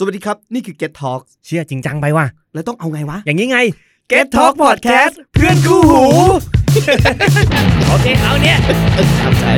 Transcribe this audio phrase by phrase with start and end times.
[0.00, 3.58] สวัสดีครับ นี่คือ Get Talk เชื่อจริงจังไปว่ะ แล้วต้องเอาไงวะ อย่างนี้ไง
[4.12, 6.04] Get Talk Podcast เพื่อนคู่หู
[7.88, 8.58] โอเค เอาเนี่ย
[9.20, 9.52] ครับใช่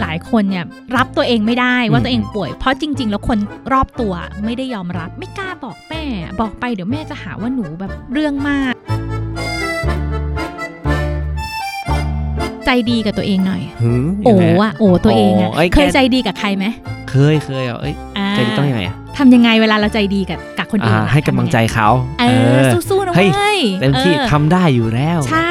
[0.00, 0.64] หลายคนเนี่ย
[0.96, 3.38] รับตัวเองไม่ได้ว่าตัวเองป่วย เพราะจริง ๆ แล้วคน
[3.72, 6.02] รอบตัวไม่ได้ยอมรับ ไม่กล้าบอกแม่
[6.40, 8.74] บอกไปเดี๋ยวแม่จะหาว่าหนูแบบเรื่องมาก
[12.66, 16.64] ใจดีกับตัวเองหน่อยหือโอ้อะโอ้ตัวเองอะโอ้ยเคยแกใจดีกับใครไหม
[17.10, 21.88] เคยเคยเหรอเอ้ยอ่าใจดีต้องยังไงอะทำยังไงเวลาเราใจดีกับกับคนอื่อ่านให้กำลังใจเขา
[22.20, 22.24] เอ
[22.58, 25.50] อสู้ๆนะเฮ้เว้ยยเต็มที่ออทำได้อยู่แล้ว ใช่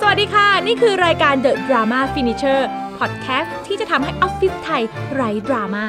[0.00, 2.60] สวัสดีค่ะนี่คือรายการ The Drama Finisher
[3.00, 4.82] Podcast ที่จะทำให้ออฟฟิศไทย
[5.14, 5.84] ไร้ดราม่า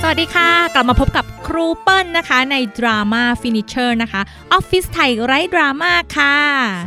[0.00, 4.20] สวัสดีค่ะ กลับมาพบกับครูเปิ้ลนะคะใน Drama Finisher นะคะ
[4.52, 6.36] ออฟฟิศไทยไร้ดราม่าค่ะ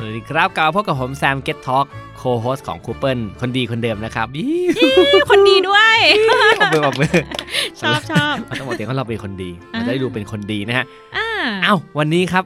[0.02, 2.05] สวัสดีครับกลับมาพบกับผมแซม Get Talk โค
[2.42, 5.98] host ของครูเปิ้ลคนดีคนเดิมนะครับยี่คนดีด้วย
[6.62, 7.14] ออกมือออกมือ
[7.82, 10.86] ชอบชอบมันต้องบอกเตียงว่าเราเป็นคนดีอ่ามันจะได้ดูเป็นคนดีนะฮะ
[11.18, 11.28] อ่า
[11.64, 12.44] เอ้าวันนี้ครับ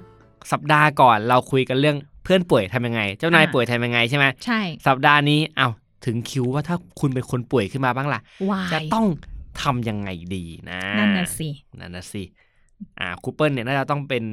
[0.52, 5.68] สัปดาห์ก่อนเราคุยกันเรื่องเพื่อนป่วยทำยังไง เจ้านายอ่าป่วยทำยังไงใช่ไหมใช่สัปดาห์นี้เอ้า
[6.06, 9.06] ถึงคิวว่าถ้าคุณเป็นคนป่วยขึ้นมาบ้างล่ะว่าจะต้อง
[9.62, 12.24] ทำยังไงดีนะนั่นน่ะสินั่นน่ะสิ
[13.00, 14.24] อ่าครูเปิ้ลเนี่ยน่าจะต้องเป็น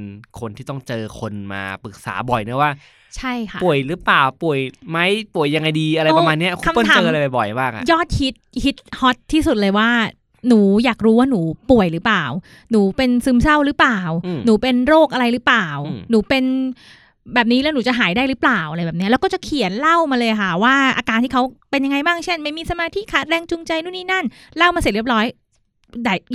[0.41, 2.71] คนที่ต้องเจอคนมาปรึกษาบ่อยนะว่า
[3.17, 4.59] ใช่ค่ะ ป่วยหรือเปล่าป่วย
[4.91, 4.99] ไหม
[5.35, 9.91] ป่วยยังไงดีอะไรโอ้ประมาณเนี้ยคูเปิลคำถามเจออะไรบ่อยๆมากอะยอดฮิตฮิตฮอตที่สุดเลยว่า
[10.49, 12.25] หนูอยากรู้ว่าหนูป่วยหรือเปล่า
[12.71, 16.45] หนูเป็นซึมเศร้าหรือเปล่าอืมหนูเป็นโรคอะไรหรือเปล่าอืมหนูเป็น
[17.35, 24.25] แบบนี้แล้วหนูจะหายได้หรือเปล่าอะไรแบบเนี้ยแล้วก็จะเขียนเล่ามาเลยค่ะ ว่าอาการที่เขาเป็นยังไงบ้างเช่น ไม่มีสมาธิขาดแรงจูงใจนู่นนี่นั่น
[24.57, 25.46] เล่ามาเสร็จเรียบร้อยได้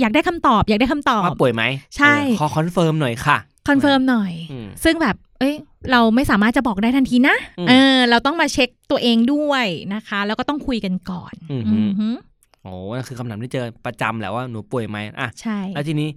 [0.00, 1.62] อยากได้คำตอบ อยากได้คำตอบว่าป่วยไหม
[1.96, 3.36] ใช่เออขอ confirm หน่อยค่ะ
[3.68, 5.54] confirm หน่อยอืมซึ่งแบบ เอ้ย
[5.90, 12.16] เราไม่สามารถจะบอกได้ทันทีนะอืมเออ เราต้องมาเช็คตัวเองด้วยนะคะ แล้วก็ต้องคุยกันก่อนอือหืออหือ
[12.62, 16.08] โอ้นั่นคือคำถามที่เจอประจำแหละว่าหนูป่วยไหมอะใช่ แล้วทีนี้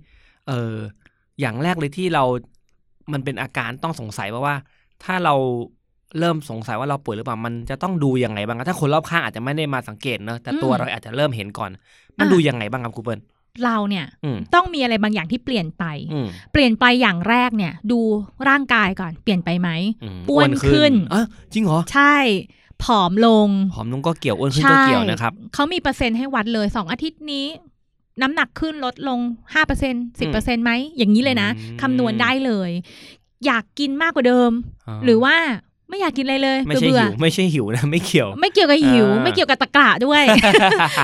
[0.47, 0.75] เออ
[1.39, 2.23] อย่างแรกเลยที่เรา
[3.13, 4.55] มันเป็นอาการต้องสงสัยว่าว่า
[5.03, 5.35] ถ้าเรา
[6.19, 11.71] เริ่มสงสัยว่าเราป่วยหรือเปล่ามันจะต้องดูยังไงบ้างอะถ้าคนรอบข้างอาจจะไม่ได้มาสังเกตเนอะแต่ตัวเราอาจจะเริ่มเห็นก่อน
[12.19, 13.19] มันดูยังไงบ้างครับครูเปิ้ล
[13.63, 15.83] เราเนี่ยอืมต้องมีอะไรบางอย่างที่เปลี่ยนไป
[16.13, 17.99] อืมเปลี่ยนไปอย่างแรกเนี่ย ดู
[18.49, 19.69] ร่างกายก่อนเปลี่ยนไปไห
[20.27, 22.15] มอ้วนขึ้นอะจริงเหรอใช่
[22.83, 27.45] ผอมลงผอมนุ่งก็เกี่ยวอ้วนขึ้นก็เกี่ยวนะครับเขามีเปอร์เซ็นต์ให้วัดเลยสองอาทิตย์นี้
[28.21, 29.19] น้ำหนักขึ้นลดลง
[29.53, 32.71] ห้าเปอร์เซ็นต์สิบเปอร์เซ็นต์ไหม อย่างนี้เลยนะอืมคำนวณได้เลย
[33.45, 34.51] อยากกินมากกว่าเดิม
[35.03, 35.35] หรือว่า
[35.89, 40.23] ไม่อยากกินอะไรเลยไม่ใช่เบื่อหิวไม่ใช่หิวนะไม่เกี่ยว ไม่เกี่ยวกับหิวอ่าไม่เกี่ยวกับตะกระด้วย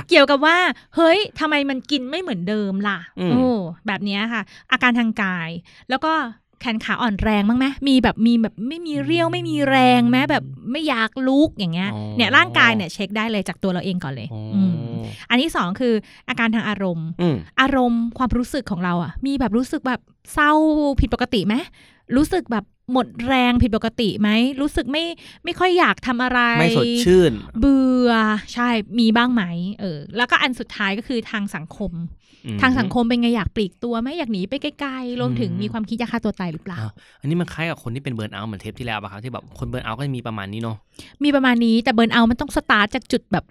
[0.10, 0.58] เกี่ยวกับว่า
[0.96, 3.48] เฮ้ยทำไมมันกินไม่เหมือนเดิมล่ะอืมโอ้
[3.88, 5.50] แบบเนี้ยค่ะ อาการทางกาย
[5.90, 6.14] แล้วก็
[6.62, 14.74] แขนขาอ่อนแรงบ้างไหมมีแบบมีแบบไม่มีเรี่ยวไม่มีแรงแม้แบบไม่อยากลุกอย่างเงี้ยอ๋อเนี่ยร่างกายเนี่ยเช็คได้เลยจากตัวเราเองก่อนเลยอ๋ออืม
[15.30, 15.94] อันที่สองคือ
[16.30, 20.02] อาการทางอารมณ์อืมอารมณ์ความรู้สึกของเราอะ มีแบบรู้สึกแบบ
[20.34, 20.52] เศร้า
[21.00, 21.56] ผิดปกติไหม
[22.16, 24.30] รู้สึกแบบหมดแรงผิดปกติไหม
[24.62, 25.04] รู้สึกไม่
[25.44, 28.12] ไม่ค่อยอยากทำอะไร ไม่สดชื่น เบื่อ
[28.54, 28.70] ใช่
[29.00, 29.44] มีบ้างไหม
[29.80, 31.94] เออแล้วก็อันสุดท้ายก็คือทางสังคม
[32.46, 40.78] อืมทางสังคมเป็นไงอยากปลีกตัวไหมอยากหนีไปไกลๆรวมถึงอืมมีความคิดจะฆ่าตัวตายหรือเปล่าอะอันนี้มันคล้ายกับคนที่เป็น burnout เหมือนเทปที่แล้วป่ะครับที่แบบคน burnout ก็จะมีประมาณนี้เนาะ
[41.24, 43.46] มีประมาณนี้แต่ burnout มันต้องสตาร์ทจากจุดแบบ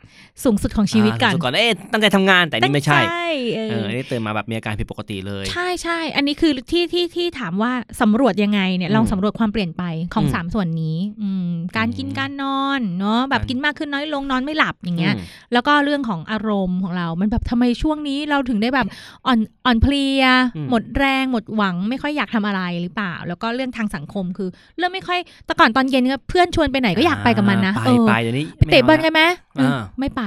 [0.44, 3.16] สูงสุดของชีวิตกันอ่ารู้สึก่อนเอ๊ะตั้งใจทำงานแต่นี่ไม่ใช่ตั้งใจ
[3.54, 9.82] เอเออออันนี้เตือนมาแบบมีอาการผิดปกติเลย ใช่ใช่อันนี้คือที่ที่ที่ถามว่าสำรวจยังไงเนี่ยอืมลองสำรวจความเปลี่ยนไป
[10.14, 18.86] ของอืมสามส่วนนี้ อืมการกินอืมการนอนเนาะแบบการกินมากขึ้นน้อยลงนอนไม่หลับอย่างเงี้ยอืมแล้วก็เรื่องของอารมณ์ของเรา มันแบบทำไมช่วงนี้เราถึงได้แบบ
[19.26, 20.22] อ่อนอ่อนเพลีย
[20.56, 29.22] อืมหมดแรงหมดหวัง ไม่ค่อยอยากทำอะไรหรือเปล่า แล้วก็เรื่องทางสังคมคือ เริ่มไม่ค่อยแต่ก่อนตอนเย็นก็เพื่อนชวนไปไหนก็อยากไปกับมันนะไปเออไปเดี๋ยวนี้เตะบอลกันนไหม
[29.56, 30.22] เอออ่าไม่ไป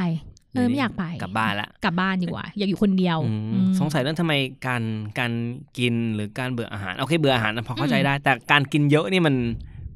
[0.54, 4.34] เออไม่อยากไปกลับบ้านละกลับบ้านดีกว่า อยากอยู่คนเดียวอืมอืมสงสัยเรื่องทำไม
[4.68, 4.84] การ
[5.20, 5.32] การ
[5.78, 9.36] กินหรือการเบื่ออาหารโอเคเบื่ออาหารนะพอเข้าใจอืมได้ แต่การกินเยอะนี่มัน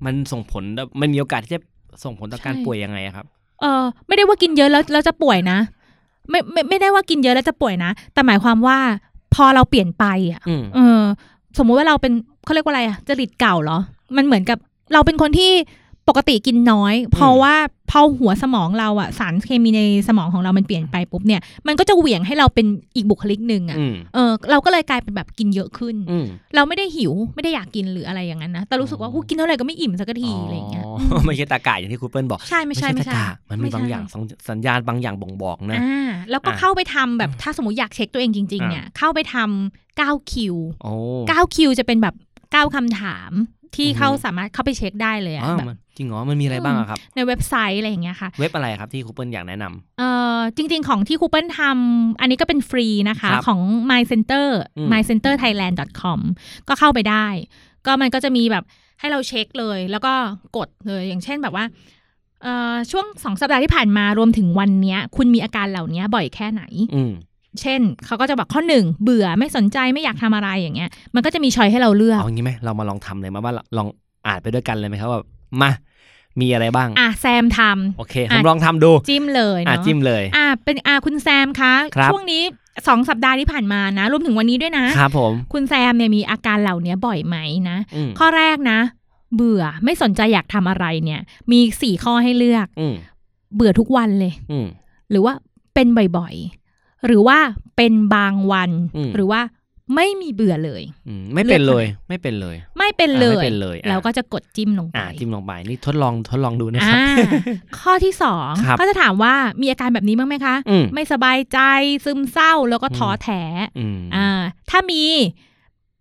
[0.05, 0.63] มันส่งผล
[1.01, 1.61] มันมีโอกาสที่จะ
[2.03, 3.25] ส่งผลต่อการใช่ป่วยยังไงอะครับ
[3.61, 5.57] เออไม่ได้ว่ากินเยอะแล้วแล้วจะป่วยนะ
[6.29, 8.77] ไม่ไม่ไม่ได้ว่ากินเยอะแล้วจะป่วยนะ แต่หมายความว่า
[9.35, 11.01] พอเราเปลี่ยนไปอะอืมเออ
[11.57, 12.13] สมมุติว่าเราเป็น
[12.43, 13.77] เขาเรียกว่าอะไรอะจริตเก่าเหรอ
[14.17, 14.57] มันเหมือนกับ
[14.93, 15.51] เราเป็นคนที่
[16.07, 17.55] ปกติกินน้อย เพราะว่า
[17.91, 26.25] พอหัวสมองเราอะสารเคมีในสมองของเรามันเปลี่ยนไปปุ๊บเนี่ยมันก็จะเหวี่ยงให้เราเป็นอีกบุคลิกหนึ่งอะอืมเออเราก็เลยกลายเป็นแบบกินเยอะขึ้นอืม
[26.55, 40.91] เราไม่ได้หิวไม่ได้อยากกินหรืออะไรอย่างนั้นนะแต่รู้สึกว่าอ๋อหูกินเท่าไหร่ก็ไม่อิ่มสักทีอะไรอย่างเงี้ยอ๋ออืมไม่ใช่ตากาอย่างที่ครูเปิ้ลบอกใช่ไม่ใช่ไม่ตาใช่กามันมีบางอย่างสัญสัญญาณบางอย่างบ่งบอกนะอ่าแล้วก็อะเข้าไปทำแบบถ้าสมมติอยากเช็คตัวเองจริง ๆ เนี่ยเข้าไปทำ9คิวโอ้
[41.29, 42.15] 9คิวจะเป็นแบบ
[42.45, 43.31] 9คำถาม
[43.75, 53.59] ที่อือฮึเขาสามารถเข้าไปเช็คได้เลยอะอ๋อแบบมัน จริงเหรอมันมีอะไรบ้างอะครับ ในเว็บไซต์อะไรอย่างเงี้ยค่ะ เว็บอะไรครับที่ครูเปิ้ลอยากแนะนำเอ่อจริง ๆ ของที่ครูเปิลทำอันนี้ก็เป็นฟรีนะคะครับของ
[53.89, 54.47] My Center
[54.77, 56.19] อืม mycenterthailand.com
[56.67, 57.27] ก็เข้าไปได้
[57.85, 58.63] ก็มันก็จะมีแบบ
[58.99, 60.13] ให้เราเช็คเลย แล้วก็
[60.57, 61.65] กดเลยอย่างเช่นแบบว่า
[62.43, 66.63] เอ่อช่วงสองสัปดาห์ที่ผ่านมารวมถึงวันเนี้ยคุณมีอาการเหล่านี้บ่อยแค่ไหน
[66.95, 67.13] อืม
[67.61, 73.87] เช่น เขาก็จะบอกข้อหนึ่งเบื่อไม่สนใจไม่อยากทำอะไรอย่างเงี้ย มันก็จะมีชอยให้เราเลือกเอางี้ไหมเรามาลองทำเลยมาว่าลอง
[74.27, 75.21] อ่านไปด้วยกันเลยไหมครับว่า
[75.61, 75.69] มา
[76.41, 77.59] มีอะไรบ้าง อะแซมท
[77.97, 82.43] โอเคผมลองทำดูำจิ้มเลยอะเนาะจิ้มเลย อะเป็นอะคุณแซมคะครับช่วงนี้
[82.87, 87.37] สองสัปดาห์ที่ผ่านมานะรวมถึงวันนี้ด้วยนะครับผมคุณแซมเนี่ยมีอาการเหล่านี้บ่อยไหม
[87.69, 88.79] นะอืมข้อแรกนะ
[89.35, 92.95] เบื่อไม่สนใจอยากทำอะไรเนี่ย มีสี่ข้อให้เลือกอืม
[93.55, 94.67] เบื่อทุกวันเลยอืม
[95.11, 95.33] หรือว่า
[95.73, 95.87] เป็น
[96.17, 97.37] บ่อยๆ หรือว่า
[97.77, 99.41] เป็นบางวันอืมหรือว่า
[99.95, 107.29] ไม่มีเบื่อเลยอืมไม่เป็นเลย ไม่เป็นเลย ไม่เป็นเลอะยไม่เป็นเลยอะเราก็จะกดจิ้มลงไปอ่าจิ้มลงไปนี่ทดลองทดลองดูนะครับอ่า
[107.79, 111.59] ข้อที่สองครับก็จะถามว่ามีอาการแบบนี้บ้างไหมคะอืมไม่สบายใจ
[112.05, 113.43] ซึมเศร้าแล้วก็ท้อแท้
[113.79, 114.27] อืมอ่า
[114.69, 115.03] ถ้ามี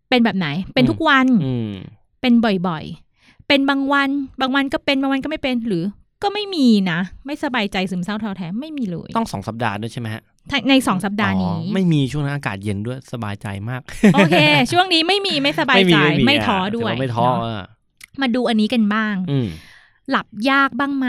[0.08, 1.70] เป็นแบบไหน เป็นทุกวันอืม
[2.20, 2.32] เป็น
[2.68, 4.10] บ่อยๆ เป็นบางวัน
[4.40, 5.84] บางวันก็เป็นบางวันก็ไม่เป็นหรือ
[6.22, 10.22] ก็ไม่มีนะ ไม่สบายใจซึมเศร้าท้อแท้ไม่มีเลย ต้องสองสัปดาห์ด้วยใช่ไหมฮะ
[10.68, 13.80] ในสองสัปดาห์นี้อ๋อไม่มีช่วงนั้นอากาศเย็นด้วยสบายใจมาก
[14.14, 14.36] โอเค
[14.72, 17.66] ช่วงนี้ไม่มีไม่สบายใจมีไม่ะท้อด้วยถืาไม่ท้อเนอะอะ
[18.20, 19.48] มาดูอันนี้กันบ้างอืม
[20.10, 21.08] หลับยากบ้างไหม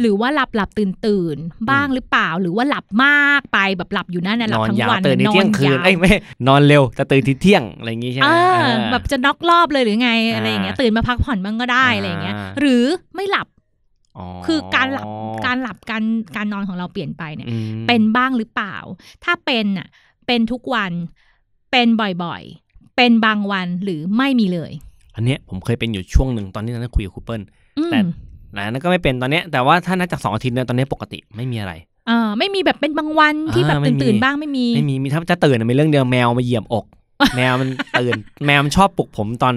[0.00, 6.12] หรือว่าหลับหลับตื่นตื่นๆบ้างหรือเปล่าหรือว่าหลับมากไปแบบหลับอยู่นั่นนะหลันบอนทั้งยาววันตื่นในเที่ยงคืนวเอ้ยไม่
[6.48, 12.84] นอนเร็วแต่ตื่นทีเที่ยงอะไรอย่างงี้ใช่ไหมอ่าอ่าแบบจะน็อกรอบเลยหรือไงอ่าอะไรอย่างเงี้ยตื่นมาพักผ่อนบ้างก็ได้อ่าอะไรอย่างเงี้ยหรือ
[13.14, 13.57] ไม่หลับอ๋อ
[14.46, 15.08] คือการหลับ
[15.46, 16.04] การหลับการ
[16.36, 18.76] การนอนของเราเปลี่ยนไปเนี่ยอืมเป็นบ้างหรือเปล่า
[19.24, 19.88] ถ้าเป็นน่ะ
[20.26, 20.92] เป็นทุกวัน
[21.70, 21.88] เป็น
[22.24, 24.72] บ่อยๆ เป็นบางวันหรือไม่มีเลย
[25.14, 27.42] อันเนี้ยผมเคยเป็นอยู่ช่วงหนึ่งตอนที่นั้นคุยกับครูเปิล
[27.78, 27.98] อืมแต่
[28.52, 31.72] หลังจากนั้นก็ไม่เป็นตอนเนี้ยแต่ว่าถ้านับจากสองอาทิตย์เนี่ยตอนนี้ปกติไม่มีอะไร
[32.06, 36.84] เออไม่มีแบบเป็นบางวันที่แบบอ่าไม่มีตื่นๆบ้างไม่มี ไม่มีมีถ้าจะตื่นอะมีเรื่องเดียวแมวมาเหยียบอก
[37.36, 37.68] แมวมัน
[38.00, 38.16] ตื่น
[38.46, 39.54] แมวมันชอบปลุกผมตอน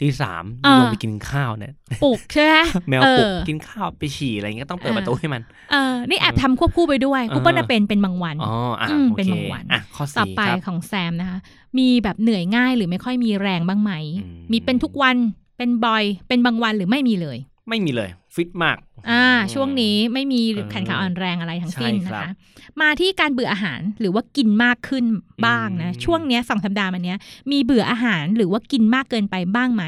[0.00, 2.56] ตีสามอ่าลงไปกินข้าวเนี่ยปลุกใช่ไหม
[2.88, 5.42] แมวปลุกเออกินข้าวไปฉี่อะไรเงี้ยต้องเปิดอ่าประตูให้มัน
[5.72, 11.38] เออนี่แอบทำควบคู่ไปด้วยคูเปิลน่ะเป็นเป็นบางวันอ๋ออะอืมโอเป็นเคบางวันอะข้อต่อสี่ไปครับของแซมนะคะ
[11.78, 13.92] มีแบบเหนื่อยง่ายหรือไม่ค่อยมีแรงบ้างไหม
[14.24, 15.16] อืมมีเป็นทุกวัน
[15.58, 17.38] เป็นบ่อยเป็นบางวันหรือไม่มีเลย
[17.68, 18.78] ไม่มีเลย ฟิตมาก
[19.10, 19.24] อ่า
[19.54, 22.34] ช่วงนี้ไม่มีเออแขนขาอ่อนแรงอะไรทั้งสิ้นใช่นะครัคะบ
[22.80, 25.04] มาที่การเบื่ออาหารหรือว่ากินมากขึ้น
[25.46, 27.18] บ้างนะอืมช่วงเนี้ยสองสัปดาห์มาเนี้ย
[27.52, 29.84] มีเบื่ออาหารหรือว่ากินมากเกินไปบ้างไหม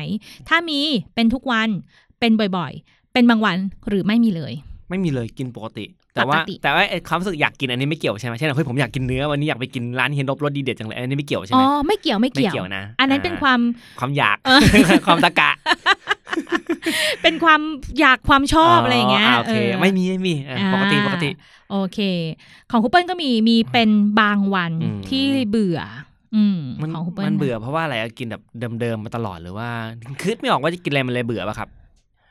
[0.48, 0.80] ถ้ามี
[1.14, 1.68] เป็นทุกวัน
[2.20, 3.56] เป็นบ่อยๆ เป็นบางวัน
[3.88, 4.52] หรือไม่มีเลย
[4.88, 5.84] ไม่มีเลยกินปกติ
[6.14, 13.60] แต่ว่าปกติแต่ว่าไอ้ความรู้สึกอยากกินอันนี้ไม่เกี่ยวใช่ไหมเช่นเฮ้ยผมอยากกินเนื้อวันนี้อยากไปกินร้านเฮยนบรสดีเด็ดจังเลยอันนี้ไม่เกี่ยวใช่อ๋ไหอมไม่เกี่ยวไม่ไม่เกี่ยวเกี่ยวนะ อันนั้นเป็นความ
[13.98, 14.60] ความอยากเออ
[15.06, 15.50] ความตะกะ
[17.22, 17.60] เป็นความ
[18.00, 21.30] อยากความชอบอะไรอย่างเงี้ยโอเคเออไม่มีไม่มีเออปกติปกติ
[21.70, 21.98] โอเค
[22.70, 23.90] ของคูเปิลก็มีมีเป็น
[24.20, 25.78] บางวันอืมที่เบื่อ
[26.36, 28.42] อืมมันของคูเปิลมันเบื่อเพราะว่าอะไรอะกินแบบ
[28.80, 29.68] เดิมๆมาตลอดหรือว่า
[30.20, 31.68] คิดไม่ออกว่าจะกินอะไรมันเลยเบื่อป่ะครับ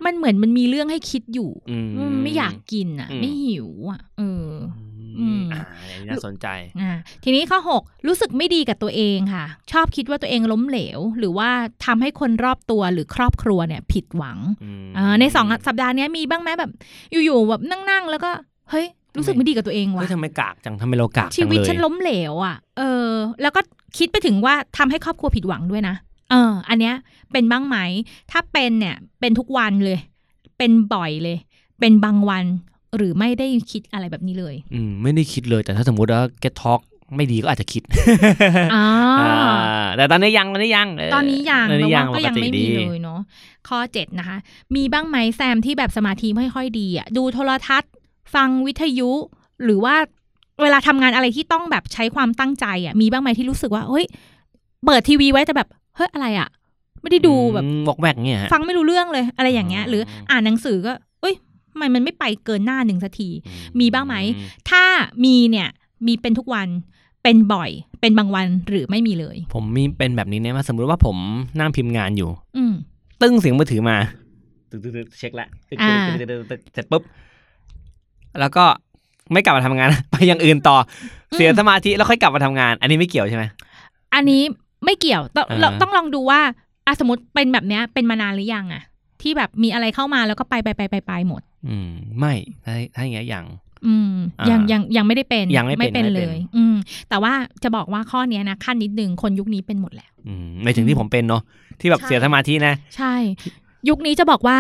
[0.05, 4.47] มันเหมือนมันมีเรื่องให้คิดอยู่อืมอืมไม่อยากกินอะอืมไม่หิวอะ เออ
[4.77, 5.21] อือืมมอ่าอั น
[5.99, 6.47] นี้น่าสนใจ
[6.81, 6.91] อ่า
[7.23, 11.49] ทีนี้ข้อ 6 รู้สึกไม่ดีกับตัวเองค่ะ ชอบคิดว่าตัวเองล้มเหลว หรือว่า
[11.85, 16.71] ทำให้คนรอบตัวหรือครอบครัวเนี่ยผิดหวังอืมอ่าในสองสัปดาห์เนี้ยมีบ้างไหมแบบ
[17.25, 18.31] อยู่ๆแบบนั่งๆ แล้วก็
[18.69, 18.87] เฮ้ย
[19.17, 23.09] รู้สึกไม่ดีกับตัวเองว่ะเฮ้ยทำไมกากจังทำไมเรากากชีจังวิตเลยฉันล้มเหลวอะ เออ
[23.41, 23.61] แล้วก็
[23.97, 25.95] คิดไปถึงว่าทำให้ครอบครัวผิดหวังด้วยนะ
[26.31, 26.95] เออ อันเนี้ย
[27.31, 27.77] เป็นบ้างไหม
[28.31, 29.99] ถ้าเป็นเนี่ย เป็นทุกวันเลย
[30.57, 31.37] เป็นบ่อยเลย
[31.79, 32.43] เป็นบางวัน
[32.98, 36.81] หรือไม่ได้คิดอะไรแบบนี้เลย อืมไม่ได้คิดเลยแต่ถ้าสมมติว่า get talk
[37.15, 37.83] ไม่ดีก็อาจจะคิด
[38.74, 38.86] อ่า
[39.19, 39.33] อ่า
[39.95, 43.19] แต่ตอนนี้ยังตอนนี้ยังเตอนนี้ยังตอนแปลนี้ยัว่างก็ยังปติไม่มีดีเลยเนาะ
[43.67, 44.38] ข้อเจ็ดนะคะ
[44.75, 47.91] มีบ้างไหมแซมที่แบบสมาธิไม่ค่อยดีอะดูโทรทัศน์
[48.36, 49.12] ฟังวิทยุ
[49.63, 49.95] หรือว่า
[50.62, 54.05] เวลาทำงานอะไรที่ต้องแบบใช้ความตั้งใจอะมีบ้างไหมที่รู้สึกว่าเฮ้ย
[54.86, 56.50] เปิดทีวีไว้แต่แบบเฮ้ยอะไรอะ
[57.01, 61.36] ไม่ได้ดูแบบอืมวอกแวกเนี่ยฮะฟังไม่รู้เรื่องเลยอะไรอย่างเงี้ยอ๋อหรืออ่านหนังสือก็เอ้ย
[61.71, 63.29] ทำไมมันไม่ไปเกินหน้าหนึ่งสักที
[63.79, 64.15] มีบ้างไหม
[64.69, 64.83] ถ้า
[65.25, 65.69] มีเนี่ย
[66.07, 66.67] มีเป็นทุกวัน
[67.23, 67.69] เป็นบ่อย
[68.01, 71.17] เป็นบางวันหรือไม่มีเลย ผมมีเป็นแบบนี้เนี่ยมาสมมติว่าผม
[71.59, 72.73] นั่งพิมพ์งานอยู่ อืม
[73.21, 73.97] ตึ้งเสียงมือถือมา
[74.71, 77.03] ตึกตึกตึกเช็คละตึกอ่าตึกตึกตึกตึกเสร็จปุ๊บ
[78.39, 78.65] แล้วก็
[79.33, 80.77] ไม่กลับมาทำงาน ไปอย่างอื่นต่อ
[81.31, 83.43] อเสียสมาธิแล้วค่อยกลับมาทำงาน อันนี้ไม่เกี่ยวใช่ไหม
[84.13, 84.41] อันนี้
[84.85, 86.41] ไม่เกี่ยวต้องอ่าเราต้องลองดูว่า
[86.85, 88.81] อะสมมติเป็นแบบเนี้ยเป็นมานานหรือยังอะ
[89.21, 92.33] ที่แบบมีอะไรเข้ามาแล้วก็ไปไปไปไปไปหมด อืม ไม่
[92.65, 93.45] ถ้าถ้าอย่างเงี้ยอย่าง
[93.87, 96.75] อืมอ่ายัยังยังยังไม่ได้เป็นยังไม่เป็นเป็นไม่เลเป็นยอืม
[97.09, 101.41] แต่ว่าจะบอกว่าข้อเนี้ยนะขั้นนิดนึงคนยุคนี้เป็นหมดแหละอืมไม่ถึงที่ผมเป็นเนาะ
[101.79, 103.13] ที่แบบใช่เสียสมาธินะ ใช่
[103.89, 104.57] ยุคนี้จะบอกว่า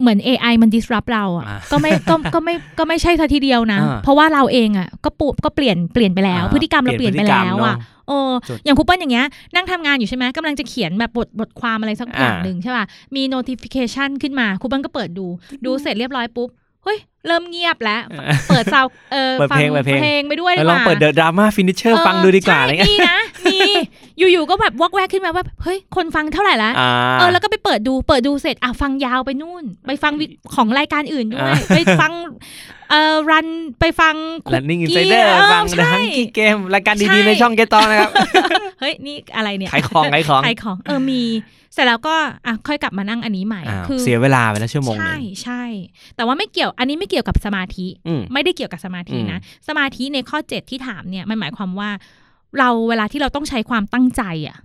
[0.00, 7.76] เหมือน AI มัน disrupt เราอะอ่าก็ไม่ก็ก็ไม่ก็ไม่ใช่ทัทีเดียวนะอ่าเพราะว่าเราเองอะก็ปูก็เปลี่ยนเปลี่ยนไปแล้วอ่าพฤติกรรมเราเปลี่ยนไปแล้วอะ
[8.08, 12.84] โอ้จุดอย่างครูเปิ้ลอย่างเงี้ยนั่งทำงานอยู่ใช่ไหมกำลังจะเขียนแบบบทบทความอะไรสักอย่างอ่าหนึ่งใช่ป่ะ
[13.16, 15.26] มี notification ขึ้นมาครูเปิ้ลก็เปิดดู
[15.64, 16.48] ดูเสร็จเรียบร้อยปุ๊บ
[16.86, 18.00] เฮ้ย เริ่มเงียบแล้ว
[18.48, 23.58] เปิดซาวเออเปิดเพลงฟัเปิดเพลงเพลงไปด้วยเอดีอกลองว่าเปิดเดอะดราม่าฟินิชเชอร์ฟังดูดีกว่าอะไรใช่เงี้ยมีนะมี
[24.18, 32.12] อยู่ๆก็แบบวอกแวกขึ้นมาว่าเฮ้ยคนฟังเท่าไหร่ละอ่าเออแล้วก็ไปเปิดดูเปิดดูเสร็จอะฟังยาวไปนู่น ไปฟังวิของรายการอื่นด้วยอ่าไปฟัง
[32.90, 33.46] เอ่อรัน
[33.80, 34.14] ไปฟัง
[34.54, 38.10] Running คุกกี้ Insider เออฟังใช่ The Hungry Game รายการใช่ดีๆในช่องเกตตองนะครับ
[38.80, 41.22] เฮ้ยนี่อะไรเนี่ยขายของขายของขายของเออมี
[41.76, 42.16] เสร็จแล้วก็
[42.46, 45.62] อะค่อยกลับมานั่งอันนี้ใหม่อ้าวคือเสียเวลาไปแล้วชั่วโมงหนึใช่งใช่
[46.16, 51.90] แต่ว่าไม่เกี่ยวอันนี้ไม่เกี่ยวกับสมาธิอืมไม่ได้เกี่ยวกับสมาธินะ สมาธิในข้อ 7 ที่ถามเนี่ยมันหมายความว่า
[52.58, 54.56] เราเวลาที่เราต้องใช้ความตั้งใจอะ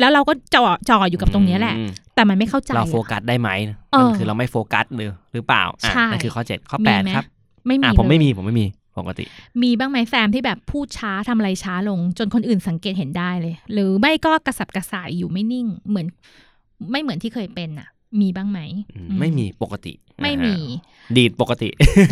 [0.00, 3.50] แล้วเราก็จ่อจ่ออยู่กับตรงเนี้ยแหละอืมแต่มันไม่เข้าใจเราโฟอะกัสได้ไหม
[3.92, 7.26] เออนั่นคือเราไม่โฟกัสหรือหรือเปล่าอะใช่นั่นคือข้อเจ็ดข้อมีแปดไหมครับ
[7.66, 8.66] ไม่มีอะผมไม่เลยมีผมไม่มี
[8.98, 9.24] ปกติ
[9.62, 16.06] มีบ้างไหมแซมที่แบบพูดช้าทำอะไรช้าลง จนคนอื่นสังเกตเห็นได้เลย หรือไม่ก็กระสับกระส่ายอยู่ไม่นิ่ง เหมือน
[16.90, 17.88] ไม่เหมือนที่เคยเป็นอะ
[18.20, 18.60] มีบ้างไหม
[18.94, 21.68] อืมอืไม่มีปกติ ไม่มีอ่าดีดปกติ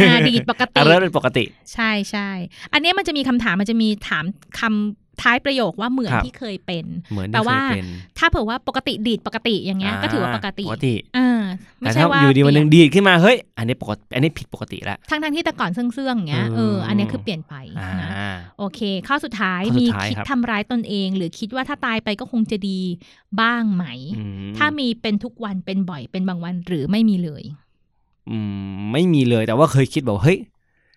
[0.08, 2.28] อ่าดีดปกติอะเริ่มเป็นปกติ ใช่ใช่
[2.72, 4.24] อันเนี้ยมันจะมีคำถามมันจะมีถาม
[4.60, 7.86] คำ ท้ายประโยคว่าเหมือนครับที่เคยเป็นเหมือนแปลที่เคว่ายเป็น
[8.18, 11.40] ถ้าเผื่อว่าปกติดีดปกติอย่างเงี้ยก็ถือว่าปกติปกติอ่า
[11.80, 18.10] ไม่แต่ใช่ถ้าว่าอยู่ดีวันหนึ่งเปลี่ยดีดขึ้นมาเฮ้ยอันนี้ปกติอันนี้ผิดปกติแล้วทั้งทั้งๆที่แต่ก่อนเสื่องๆอย่างเงี้ยเอออันเนี้ยคือเปลี่ยนไปอ่านะ
[18.58, 22.80] โอเค ข้อสุดท้ายข้อสุมีดท้ายคิดครับทำร้ายตนเอง หรือคิดว่าถ้าตายไปก็คงจะดี
[23.40, 23.84] บ้างไหม
[24.18, 27.44] อืมถ้ามีเป็นทุกวันเป็นบ่อยเป็นบางวันหรือไม่มีเลย
[28.30, 28.38] อื
[28.70, 30.38] มไม่มีเลยแต่ว่าเคยคิดแบบเฮ้ย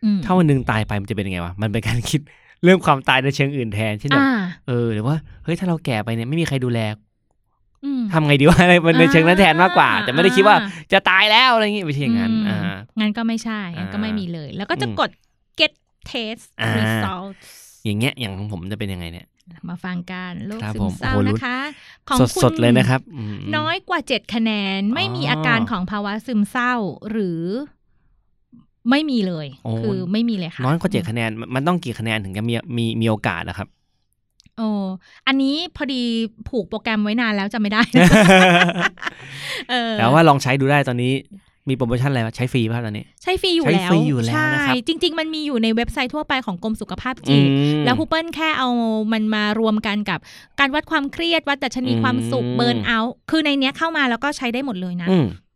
[0.03, 2.22] อืมถ้าวันหนึ่งตายไปมันจะเป็นยังไงวะมันเป็นการคิด
[2.64, 6.80] เรื่องความตายในเชิงอื่นแทนเช่นแบบอ่าเออหรือว่าเฮ้ยถ้าเราแก่ไปเนี่ยไม่มีใครดูแล
[7.86, 10.58] อืมทำไงดีวะอะไรมันในเชิงนั้นแทนมากกว่าอ่า แต่ไม่ได้คิดว่า
[10.92, 12.60] จะตายแล้วอะไรอย่างงี้ไม่ใช่อย่างนั้นอืมอ่า
[13.00, 15.10] งั้นก็ไม่ใช่งั้นก็อ่าไม่มีเลย แล้วก็จะอืมกด
[15.60, 15.72] get
[16.12, 17.48] test อ่า results
[17.86, 19.28] อย่างเงี้ยอย่างของผมจะเป็นยังไงเนี่ย
[19.70, 21.58] มาฟังกันโรคครับซึผมมเศร้าโอ้โหลุ้นนะคะ
[22.10, 26.74] ของสดคุณสดเลยนะครับอืมน้อยกว่าเจ็ดคะแนนไม่มีอ๋อออาการของภาวะซึมเศร้า
[27.12, 27.42] หรือ
[28.89, 33.68] ไม่มีเลยโอ้คือไม่มีเลยค่ะน้อยกว่าเจ็ดคะแนนมันมันต้องกี่คะแนนถึงจะมีมีมีโอกาสนะครับ
[34.58, 34.70] โอ้
[35.27, 36.01] อันนี้พอดี
[36.50, 37.82] ผูกโปรแกรมไว้นานแล้วจำไม่ได้
[39.70, 41.13] เออแต่ว่าลองใช้ดูได้ตอนนี้
[41.70, 48.70] มีโปรโมชั่นอะไรวะใช้ฟรีป่ะตอนนี้ ใช้ฟรีอยู่ใช้แล้วฟรีอยู่แล้วใช่นะครับจริง ๆ มันมีอยู่ในเว็บไซต์ทั่วไปของกรมสุขภาพจิตอืมแล้วครูเปิ้ลแค่เอา
[49.13, 50.20] มันมารวมกันกับ
[50.60, 53.00] การวัดความเครียดวัดดัชนีอืมความสุขเบิร์นเอา
[53.30, 55.08] คือในเนี้ยเข้ามาแล้วก็ใช้ได้หมดเลยนะ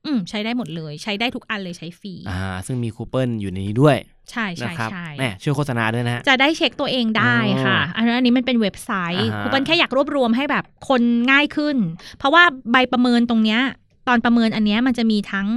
[0.06, 3.98] อืมอืมใช้ได้หมดเลย ใช้ได้ทุกอันเลยใช้ฟรีอ่า ซึ่งมีคูเปิลอยู่ในนี้ด้วย
[4.32, 11.02] ใช่ใช่นะครับใช่แหมช่วยโฆษณาด้วยนะฮะจะได้เช็คตัวเองได้ค่ะ อันนี้มันเป็นเว็บไซต์อ่าฮะครูเปิ้ลแค่อยากรวบรวมให้แบบคน
[11.32, 11.78] ง่ายขึ้น
[12.18, 13.62] เพราะว่าใบประเมินตรงเนี้ย
[14.08, 15.48] ตอนประเมินอันเนี้ยมันจะมีทั้ง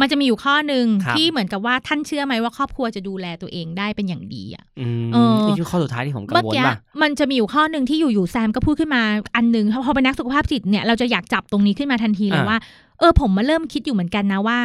[0.00, 9.02] มันจะมีอยู่ข้อหนึ่งครับที่เหมือนกับว่าท่านเชื่อไหมว่าครอบครัวจะดูแลตัวเองได้เป็นอย่างดีอะอืมเออนี่คือข้อสุดท้ายที่ผมกังเมื่อวลกี้ป่ะมันจะมีอยู่ข้อหนึ่งที่อยู่ๆแซมก็พูดขึ้นมา
[9.36, 12.58] อันหนึ่งพอเป็นนักสุขภาพจิตเนี่ยเราจะอยากจับตรงนี้ขึ้นมาทันทีเลยอ่าว่า
[12.98, 14.58] เออผมมาเริ่มคิดอยู่เหมือนกันนะว่า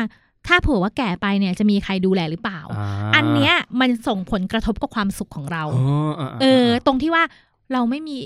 [0.47, 7.23] ถ้าเผื่อว่าแก่ไปเนี่ยจะมีใครดูแลหรือเปล่าาอันเนี้ยมันส่งผลกระทบกับความสุขของเราอ๋ออ่าเออ ตรงที่ว่า
[7.73, 8.19] เราไม่มี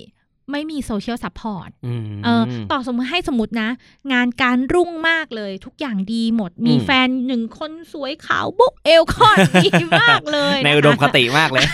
[0.51, 3.69] ไม่มี social supportอืมเออต่อสมมติให้สมมตินะ
[4.13, 9.69] งานการรุ่งมากเลย ทุกอย่างดีหมด มีอืมแฟนหนึ่งคนสวยขาวบุ๊กเอลคอนดี
[10.01, 11.65] มากเลย ในนะคะอุดมคติมากเลย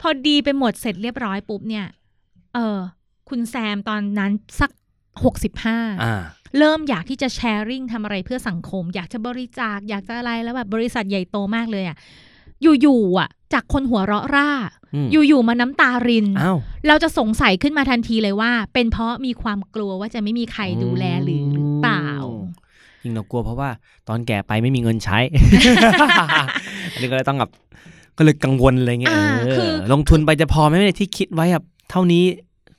[0.00, 1.86] พอดีไปหมดเสร็จเรียบร้อยปุ๊บเนี่ย
[2.54, 2.78] เออ
[3.28, 4.70] คุณแซมตอนนั้นสัก
[5.24, 6.22] หกสิบห้าอ่า
[6.58, 11.96] เริ่มอยากที่จะแชร์ริ่งทำอะไรเพื่อสังคม อยากจะบริจาคอยากจะอะไรแล้วแบบบริษัทใหญ่โตมากเลยอะ
[12.62, 14.50] อยู่ๆอะ จากคนหัวเราะร่า
[14.94, 16.56] อืมอยู่ๆมาน้ำตารินอ้าว
[16.88, 22.08] เราจะสงสัยขึ้นมาทันทีเลยว่า เป็นเพราะมีความกลัวว่าจะไม่มีใครดูแลหรือหรือเปล่า
[23.02, 23.68] จริงเรากลัวเพราะว่า
[24.08, 25.18] ตอนแก่ไปไม่มีเงินใช้
[26.92, 27.50] อันนี้ก็เลยต้องแบบ
[28.18, 32.24] ก็เลยกังวลอะไรเงี้ยอ่าเออคือลงทุนไปจะพอไหมเนี่ยที่คิดไว้แบบเท่านี้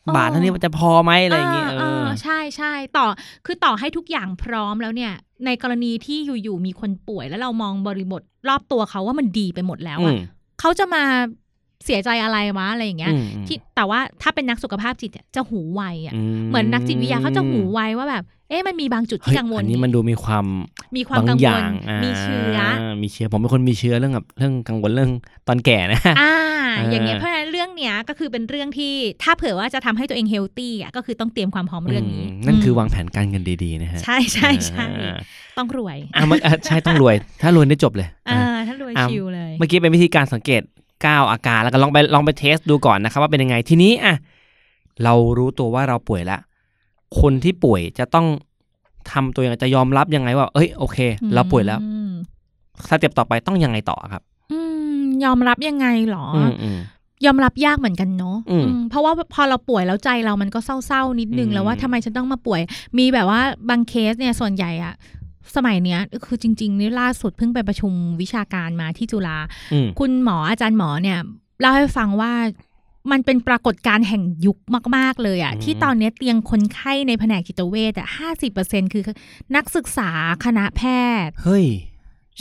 [0.07, 3.05] อ๋อบาทเท่านี้มันจะพอไหมอะไรอย่างเงี้ยาเออา ใช่ใช่ต่อ
[3.45, 5.11] คือต่อให้ทุกอย่างพร้อมแล้วเนี่ย
[5.45, 10.19] ในกรณีที่อยู่ๆมีคนป่วยแล้วเรามองบริบทรอบตัวเขาว่ามันดีไปหมดแล้วอือะม
[10.59, 11.03] เขาจะมา
[11.85, 20.45] เสียใจอะไรวะอะไรอย่างเงี้ยอืมอืมที่แต่ว่าถ้าเป็นนักสุขภาพจิตอะจะหูไวอะอืเหมือนนักจิตวิทยาเขาจะหูไวว่าแบบ เอ๊ะมันมีบางจุดเฮ้ที่ยกังวลอันนี้มันดูมีความ
[20.97, 22.57] มีความบางกังอวย่าลงามีเชื้อ
[23.01, 25.11] มีเชื้อผมเป็นคนมีเชื้อเรื่องแบบเรื่องกังวลเรื่อง
[25.47, 26.33] ตอนแก่นะอ่า
[26.75, 35.17] เออออย่างเงี้ยเพราะฉะนั้นเรื่องเนี้ยก็คือเป็นเรื่องที่ถ้าเผื่อว่าจะทำให้ตัวเองเฮลตี้อะก็คือต้องเตรียมความพร้อมเรื่องนี้มนั่นคือมวางแผนการเงินดีๆนะฮะใช่ใช่ใช่อ่า
[35.57, 40.61] ต้องรวยอะมันอะใช่ต้องรวย ถ้ารวยได้จบเลยอ่าอะถ้ารวยอะชิวเลย เมื่อกี้เป็นวิธีการสังเกต
[41.05, 44.15] ก้าวอาการแล้วก็ลองไปลองไปเทสดูก่อนนะครับว่าเป็นยังไงทีนี้อะ
[45.03, 46.41] เรารู้ตัวว่าเราป่วยแล้ว
[47.19, 48.27] คนที่ป่วยจะต้อง
[49.11, 50.97] ทำตัวยังไงจะยอมรับยังไงว่าเอ้ยโอเค
[51.33, 52.11] เราป่วยแล้วอืม
[52.87, 54.21] สเต็ปต่อไปต้องยังไงต่อครับ
[54.51, 54.59] อื
[54.97, 56.79] มยอมรับยังไงหรออืมอืม
[57.25, 62.61] ยอมรับยากเหมือนกันเนาะอืมอืมเพราะว่าพอเราป่วยแล้วใจเรามันก็เศร้าๆนิดนึงอืมแล้วว่าทำไมฉันต้องมาป่วย
[62.97, 64.93] มีแบบว่าบางเคสเนี่ยส่วนใหญ่อะ
[65.55, 69.37] สมัยเนี้ยคือจริงๆนี่ล่าสุดเพิ่งไปประชุมวิชาการมาที่จุฬา
[69.73, 71.19] อืมคุณหมออาจารย์หมอเนี่ย
[71.59, 72.33] เล่าให้ฟังว่า
[73.11, 74.57] มันเป็นปรากฏการณ์แห่งยุค
[74.97, 79.03] มาก ๆ เลยอะอืมที่ตอนเนี้ยเตียงคนไข้ในแผนกจิตเวชอะห้าสิบเปอร์เซ็นคือ
[79.55, 80.09] นักศึกษา
[80.45, 80.81] คณะแพ
[81.25, 81.65] ทย์ เฮ้ย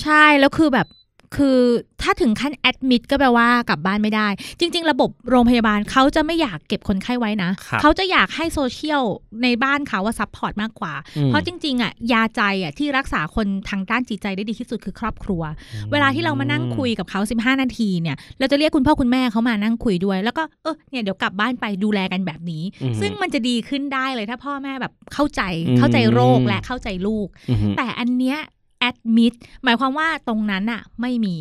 [0.02, 0.87] ใช่แล้วคือแบบ
[1.36, 1.58] คือ
[2.02, 4.28] ถ้าถึงขั้น admit ก็แปลว่ากลับบ้านไม่ได้
[4.60, 9.02] จริง ๆ ระบบโรงพยาบาลเขาจะไม่อยากเก็บคนไข้ไว้นะครับเขาจะอยากให้โซเชียล
[9.42, 15.42] ในบ้านเขาว่า support มากกว่าอืมเพราะจริง ๆอะยาใจอะที่รักษาคนทางด้านจิตใจได้ดีที่สุดคือครอบครัว
[15.92, 28.38] เวลาที่เรามานั่งคุยกับเขา 15 นาทีเนี่ยเราจะเรียกคุณพ่อคุณแม่เขามานั่งคุยด้วย แล้วก็เออเนี่ยเดี๋ยวกลับบ้านไปดูแลกันแบบนี้อืมซึ่งมันจะดีขึ้นได้เลยถ้าพ่อแม่แบบเข้าใจอืมเข้าใจโรคและเข้าใจลูกอืมแต่อันเนี้ย
[28.78, 29.33] แอดมิด
[29.64, 31.37] หมายความว่าตรงนั้นอะไม่มี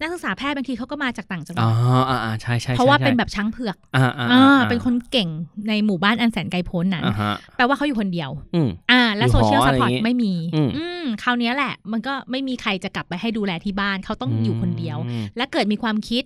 [0.00, 1.70] นักศึกษาแพทย์บางทีเขาก็มาจากต่างจังหอ๋วัอ
[2.02, 5.28] ดอ่าอ่าใช่ใช่เพราะว่าใช่เป็นแบบช้างเผือกอ่าอ่าอ่าอ่าเป็นคนเก่ง
[5.68, 16.24] ในหมู่บ้านอันแสนไกลโพ้นนั้นอ่าฮะแปลว่าเขาอยู่คนเดียวอืมอ่า และอยู่โซเชียลหอซัพอะไรพอร์ตอย่างงี้ไม่มี อืมอืมคราวเนี้ยแหละ มันก็ไม่มีใครจะกลับไปให้ดูแลที่บ้าน เขาต้องอยู่คนเดียวอืมและเกิดมีความคิด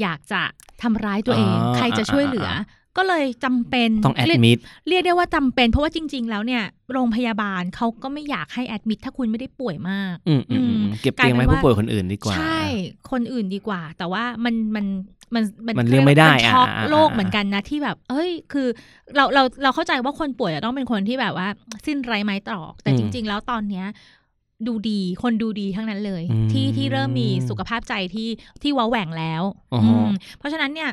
[0.00, 0.42] อยากจะ
[0.82, 2.48] ทำร้ายตัวเองอ่าใครจะช่วยเหลือ
[2.96, 12.62] ก็เลยจำเป็นต้องแอดเรียกมิดเรียกได้ว่าจำเป็น เพราะว่าจริง ๆ แล้วเนี่ย โรงพยาบาลเขาก็ไม่อยากให้แอดมิดถ้าคุณไม่ได้ป่วยมาก อืมอืมอืมอืมเก็บเตียงไว้กลายเป็นว่าผู้ป่วยคนอื่นดีกว่า ใช่
[13.10, 14.86] คนอื่นดีกว่า แต่ว่ามันมัน
[15.34, 15.44] มัน
[15.78, 18.68] มันเลี่ยงไม่ได้นช็อกอ่าอ่าโลกเหมือนกันนะที่แบบ เอ้ย คือ
[19.16, 21.48] เราเราเราเข้าใจว่าคนป่วยจะต้องเป็นคนที่แบบว่า
[21.86, 23.86] สิ้นไรไม้ตรอก แต่อืมจริง ๆ แล้วตอนเนี้ย
[24.66, 28.28] ดูดีคนดูดีทั้งนั้นเลยอืมที่ที่เริ่มมีสุขภาพใจที่
[28.62, 30.90] ที่ว้าแหว่งแล้วอ๋ออืมเพราะฉะนั้นเนี่ย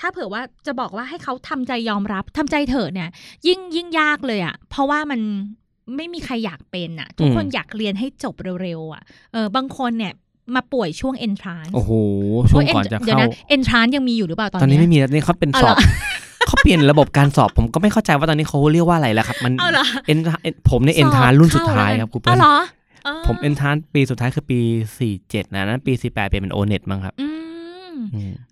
[0.00, 3.08] ถ้าเผื่อว่าจะบอกว่าให้เขาทำใจยอมรับทำใจเถอะเนี่ย
[3.46, 5.20] ยิ่งยิ่งยากเลยอะ่ะ เพราะว่ามัน
[5.96, 10.12] ไม่มีใครอยากเป็นอะ่ะ ทุกคนอืมอยากเรียนให้จบเร็วๆอะ่ะเออบางคนเนี่ย
[10.54, 11.92] มาป่วยช่วง entrance โอ้โห
[12.50, 15.76] ช่วงโยก่อนจะเดี๋ยวเข้านะ entrance ยังมีอยู่หรือเปล่าตอนตอนนี้เนี้ยไม่มีแล้วนี่เขาเป็นเอาสเหรออบ
[16.46, 20.18] เขาเปลี่ยนระบบการสอบผมก็ไม่เข้าใจว่าตอนนี้เขาเรียกว่าอะไรแล้วครับ มันเอาเหรอเอ็น
[20.70, 22.56] ผมในเอ็นทานรุ่นสุดท้ายครับครูเอาเปิ้ลเหรอ
[23.04, 24.58] เออผมเอ็นทานปีสุดท้ายคือปี
[24.98, 27.45] สี่เจ็ดนะนั้นปีสี่แปดเปลี่ยนเป็นโอเน็ตมั้งครับอืมอืม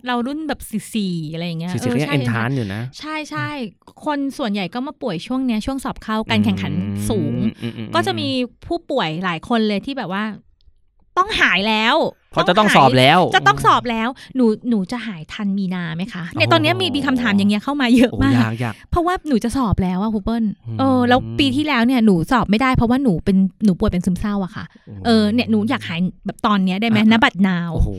[0.07, 3.48] เรารุ่นแบบสี่สี่อะไรอย่างเงี้ยสี่สิบก็ยังใช่เอ็นทานอยู่นะ ใช่ใช่
[4.04, 6.72] คนส่วนใหญ่ก็มาป่วยช่วงเนี้ยช่วงสอบเข้าการแข่งขัน
[7.09, 8.28] สูงอืมอืมก็จะมี
[8.66, 10.24] ผู้ป่วยหลายคนเลยที่แบบว่า
[11.18, 11.96] ต้องหายแล้ว
[12.34, 24.64] เพราะจะต้องหายสอบแล้ว จะต้องสอบแล้วหนูหนูจะหายทันมีนาไหมคะเนี่ยโอ้ตอนเนี้ยมีมีคำถามอย่างเงี้ยเข้ามาเยอะโอ้มากยากยากเพราะว่าหนูจะสอบแล้วอะครูเปิ้ลอืมเออแล้วปีที่แล้วเนี่ยหนูสอบไม่ได้เพราะว่าหนูเป็นหนูป่วยเป็นซึมเศร้าอะค่ะ
[25.06, 27.90] เออเนี่ยหนูอยากหายแบบตอนเนี้ยได้ไหมอ่าณบัดนาวโอ้โห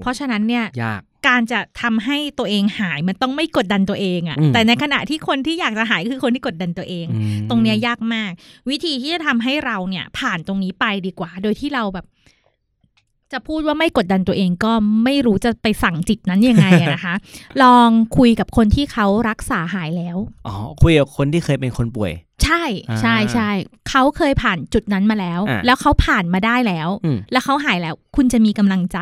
[0.00, 8.30] เพราะฉะนั้นเนี่ยยากการจะทำให้ตัวเองหายมันต้องไม่กดดันตัวเองอะอืมแต่ในขณะที่คนที่อยากจะหายคือคนที่กดดันตัวเองอืมตรงเนี้ยยากมาก
[8.70, 12.06] วิธีที่จะทำให้เราเนี่ยผ่านตรงนี้ไปดีกว่า โดยที่เราแบบ
[13.34, 14.72] จะพูดว่าไม่กดดันตัวเองก็
[15.04, 17.14] ไม่รู้จะไปสั่งจิตนั้นยังไงอะนะคะ
[17.62, 20.16] ลองคุยกับคนที่เขารักษาหายแล้ว
[20.46, 22.12] อ๋อ คุยกับคนที่เคยเป็นคนป่วย
[22.44, 22.64] ใช่
[23.02, 23.50] ใช่อ่าใช่
[23.88, 28.98] เขาเคยผ่านจุดนั้นมาแล้วอะแล้วเขาผ่านมาได้แล้วอืมแล้วเขาหายแล้ว คุณจะมีกำลังใจ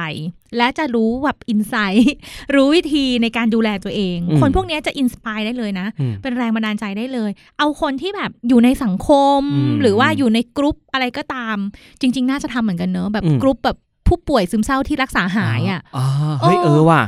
[0.57, 2.15] และจะรู้แบบอินไซต์
[2.55, 11.57] รู้วิธีในการดูแลตัวเองอืมคนพวกเนี้ยจะอินสปายได้เลยนะอืมเป็นแรงบันดาลใจได้เลย เอาคนที่แบบอยู่ในสังคมอืมหรือว่าอยู่ในกรุ๊ปอะไรก็ตาม
[12.01, 13.79] จริง ๆ น่าจะทำเหมือนกันเนอะแบบอืมกรุ๊ปแบบ
[14.13, 16.05] ผู้ป่วยซึมเศร้าที่รักษาหายอะอ๋อ
[16.43, 17.03] เฮ้ยโอ้เออว่ะ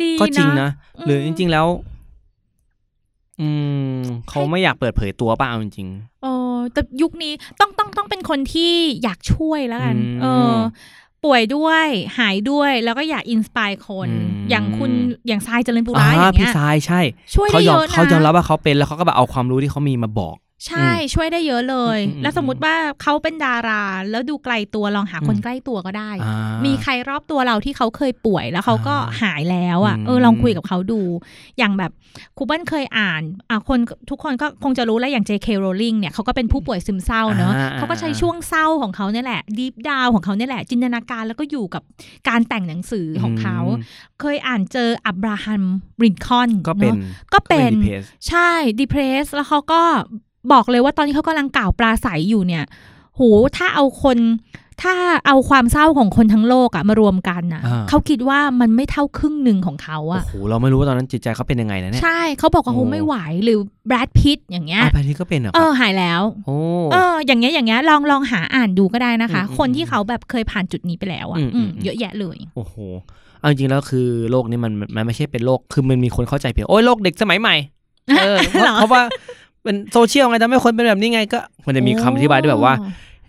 [0.00, 1.66] ดีก็จริงนะอืมหรือจริง ๆแล้ว
[3.40, 3.48] อื
[3.94, 5.88] มเขาไม่อยากเปิดเผยตัวป่ะเอาจริง
[6.22, 10.56] เออแต่ยุคนี้ต้องต้องต้องเป็นคนที่อยากช่วยแล้วกันอืมเออ
[11.24, 11.86] ป่วยด้วย
[12.18, 14.90] หายด้วยแล้วก็อยาก inspire คนอืมอย่างคุณ
[15.26, 17.00] อย่างทรายเจริญปุระ อ่าอย่างพี่เงี้ยทรายใช่
[17.34, 31.00] ช่วยเขาได้ยเยอมอะนะเขายอมรับว่าเขาเป็นแล้วเขาก็แบบเอาความรู้ที่เขามีมาบอก ใช่ช่วยได้เยอะเลยอืมอืมแล้วสมมติว่าเขาเป็นดารา แล้วดูไกลตัวลองหาคนอืมใกล้ตัวก็ได้อ่ามีใครรอบตัวเราที่เขาเคยป่วยแล้วเขาก็อ่าหายแล้วอะอืมเออลองคุยกับเขาดู
[31.58, 31.90] อย่างแบบ
[32.36, 33.78] ครูเปิ้ลเคยอ่านอะคน
[34.10, 35.48] ทุกคนก็คงจะรู้แล้วอย่าง J.K.
[35.64, 41.82] Rowling เนี่ยเขาก็เป็นผู้ป่วยซึมเศร้าเนอะอ่าเขาก็ใช้ช่วงเศร้าของเขาเนี่ยแหละดีฟดาวของเขาเนี่ยแหละ จินตนาการแล้วก็อยู่กับ
[42.28, 43.80] การแต่งหนังสือของเขาม
[44.20, 45.62] เคยอ่านเจออับราฮัม
[46.02, 46.94] รินคอนก็เป็น
[47.32, 49.82] ก็เป็นก็ depressed ใช่ดีเพรสแล้วเขาก็
[50.52, 52.64] บอกเลยว่าตอนนี้เขากำลังกล่าวปราศัยอยู่เนี่ย
[53.14, 53.20] โห
[53.56, 54.18] ถ้าเอาคน
[54.82, 54.94] ถ้า
[55.26, 66.56] เอาความเศร้าของคนทั้งโลกอะมารวมกันอะอ่าเขาคิดว่ามันไม่เท่าครึ่งหนึ่งของเขาโอ้อะโหเราไม่รู้ว่าตอนนั้นจิตใจเขาเป็นยังไงนะเนี่ยใช่เขาบอกว่าโอ้โหไม่ไหวหรือแบรดพิตอย่างเงี้ยอ่าแพทที่ก็เป็นเหรอเอครับอหายแล้วโอ้
[66.92, 72.74] เอออย่างเงี้ยอย่างเงี้ยลองลองหาอ่านดูก็ได้นะคะอืมคนที่เขาแบบเคยผ่านจุดนี้ไปแล้วอะอืมอืมอืมเยอะแยะเลยโอ้โห
[73.38, 77.56] เอาจริงๆแล้วคือโลกนี้มันมันไม่ใช่เป็นโลกคือมันมีคนเข้าใจเพียงโอ้ยโลกเด็กสมัยใหม่
[78.18, 79.02] เออเพราะเหรอเพราะว่า
[79.62, 82.74] เป็นโซเชียลไงทำให้คนเป็นแบบนี้ไงก็ มันจะมีคำอธิบายด้วยแบบว่า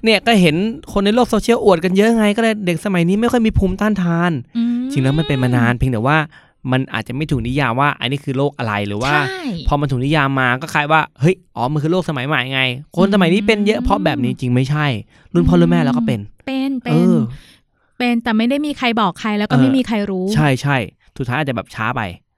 [0.04, 0.56] เนี่ยก็เห็น
[0.94, 6.18] คนในโลกโซเชียลอวดกันเยอะไง ก็เลยเด็กสมัยนี้ไม่ค่อยมีภูมิต้านทานอืจริงแล้วมันเป็นมานานเพียงแต่ว่า
[6.72, 12.62] มันอาจจะไม่ถูกนิยามว่าอันนี้คือโลกอะไรหรือว่าใช่พอมันถูกนิยามมาก็คล้ายว่าเฮ้ยอ๋อมันคือโลกสมัยใหม่ไง
[12.96, 14.86] คนสมัยนี้เป็นเยอะเพราะแบบนี้จริงไม่ใช่
[15.34, 17.20] รุ่นพ่อรุ่นแม่เราก็เป็น เป็นเป็เอนอ
[17.98, 20.78] เป็นแต่ไม่ได้มีใครบอกใครแล้วก็เออไม่มีใครรู้ ใช่ใช่
[21.18, 22.31] สุดท้ายอาจจะแบบช้าไปอืมเออฮะ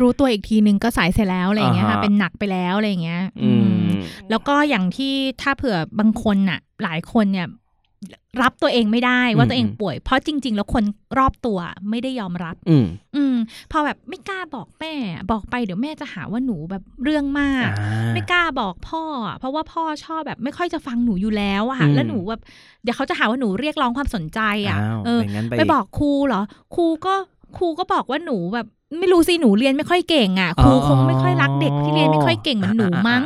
[0.00, 3.52] รู้ตัวอีกทีนึงก็สายเสร็จแล้วอะไรอย่างเงี้ยอ่าค่ะฮะเป็นหนักไปแล้วอะไรอย่างเงี้ย อือื
[3.86, 7.48] มมแล้วก็อย่างที่ถ้าเผื่อบางคนน่ะ หลายคนเนี่ย
[8.42, 10.84] รับตัวเองไม่ได้ว่าอืมตัวเองป่วย เพราะจริง ๆ แล้วคน
[11.18, 11.58] รอบตัว
[11.90, 13.36] ไม่ได้ยอมรับ อืม อืม
[13.72, 14.94] พอแบบไม่กล้าบอกแม่
[15.30, 22.40] บอกไปเดี๋ยวแม่จะหาว่าหนูแบบเรื่องมากอ่าไม่กล้าบอกพ่ออะเพราะว่าพ่อชอบแบบไม่ค่อยจะฟังหนูอยู่แล้วอะอืมแล้วหนูแบบ
[22.82, 26.42] เดี๋ยวเขาจะหาว่าหนูเรียกร้องความสนใจอะอ้าวเออเป็นงั้นไปไปบอกครูเหรอ
[26.74, 27.14] ครูก็
[27.58, 28.66] ครูก็บอกว่าหนูแบบ
[28.98, 33.22] ไม่รู้สิหนูเรียนไม่ค่อยเก่งอะครูคงไม่ค่อยรักเด็กที่เรียนไม่ค่อยเก่งเหมือนหนูมั้ง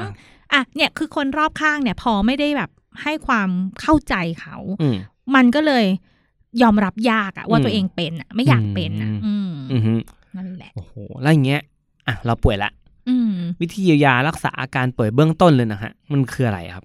[0.53, 2.71] อะเนี่ยคือคนรอบข้างเนี่ย พอไม่ได้แบบ
[3.03, 3.49] ให้ความ
[3.81, 4.97] เข้าใจเขาอืม
[5.35, 5.85] มันก็เลย
[6.63, 9.95] ยอมรับยากอะว่าอืมตัวเองเป็นอะไม่อยากเป็นอะอือืมอืมฮึ
[10.37, 11.61] นั่นแหละโอ้โหแล้วอย่างเงี้ย
[12.07, 12.71] อะเราป่วยละ
[13.09, 16.85] อืมวิธีเยียวยารักษาอาการป่วยเบื้องต้นเลยนะฮะ มันคืออะไรครับ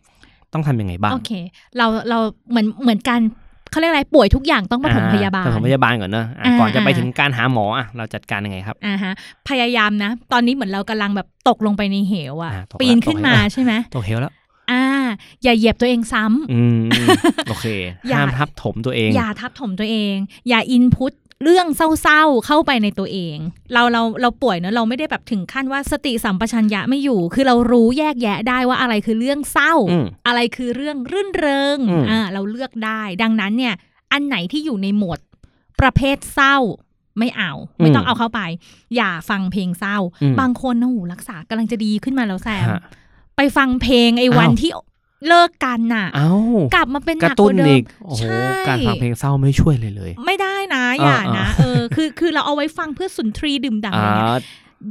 [0.53, 1.31] ต้องทำยังไงบ้าง โอเค
[1.77, 3.19] เราเราเหมือนเหมือนกัน
[3.73, 9.13] เขาเรียกอะไรป่วยทุกอย่างต้องปฐมพยาบาลปฐมพยาบาลก่อนเนอะอะอ่าก่อนจะไปอ่าถึงการหาหมออะเราจัดการยังไงครับอ่าฮะ
[9.49, 14.33] พยายามนะ ตอนนี้เหมือนเรากำลังแบบตกลงไปในเหวอะอ่าตกแล้วปีนขึ้นมาตกแล้วใช่ไหมตกเหวแล้ว
[14.71, 14.83] อ่า
[15.43, 16.79] อย่าเหยียบตัวเองซ้ำอืม
[17.49, 17.67] โอเค
[18.07, 20.15] อย่าห้ามทับถมตัวเอง อย่าทับถมตัวเอง
[20.49, 23.37] อย่าอินพุต เรื่องเศร้าๆเข้าไปในตัวเอง
[23.73, 33.73] เราเราเราป่วยเนอะเราไม่ได้แบบถึงขั้นว่าสติสัมปชัญญะไม่อยู่ คือเรารู้แยกแยะได้ว่าอะไรคือเรื่องเศร้าอืมอะไรคือเรื่องรื่นเริงอืมอ่าเราเลือกได้ ดังนั้นเนี่ย
[34.11, 35.19] อันไหนที่อยู่ในโหมด
[35.81, 36.57] ประเภทเศร้า
[37.19, 38.41] ไม่เอา ไม่ต้องเอาเข้าไป
[38.95, 42.81] อย่าฟังเพลงเศร้าอืมบางคนนะหูรักษากำลังจะดีขึ้นมาแล้วแซมฮะ
[43.37, 44.71] ไปฟังเพลงไอ้วันอ้าวที่
[45.27, 46.29] เลิกกันน่ะเอ้า
[46.75, 54.43] กลับมาเป็นหกนัระกตุ้กนว่าเดิอีมกโอ้โหใช่การฟังเพลงเศร้าไม่ช่วยเลยเลย ไม่ได้นะอย่าอ่านะอ่าเออคือคือเราเอาไว้ฟังเพื่อสุนทรีดื่มด่ำอะไรอ่าเงี้ย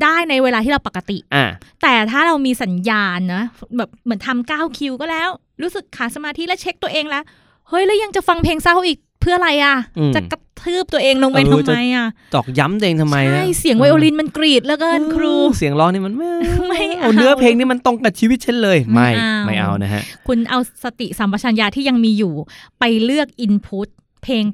[0.03, 1.45] ได้ในเวลาที่เราปกติอ่า
[1.83, 3.43] แต่ถ้าเรามีสัญญาณนะ
[3.77, 5.29] แบบเหมือนทำก้าวคิวก็แล้ว
[5.63, 7.25] รู้สึกขาดสมาธิแล้วเช็คตัวเองแล้ว
[7.69, 16.31] เฮ้ย แล้วยังจะฟังเพลงเศร้าอีก เพื่ออะไรอะอืมจะกระทืบตัวเองลงไปเออทำไมอะตอกย้ำตัวเองทำไมนะใช่เสียงไวโอลินมันกรีดแล้วเกินครู เสียงร้องนี่มันไม่
[16.69, 22.33] ไม่เอาเนื้อเพลงนี่มันตรงกับชีวิตฉันเลย ไม่ไม่เอาไม่เอานะฮะ คุณเอาสติสัมปชัญญะที่ยังมีอยู่
[22.81, 23.89] ไปเลือกอินพุต
[24.25, 24.45] เพลง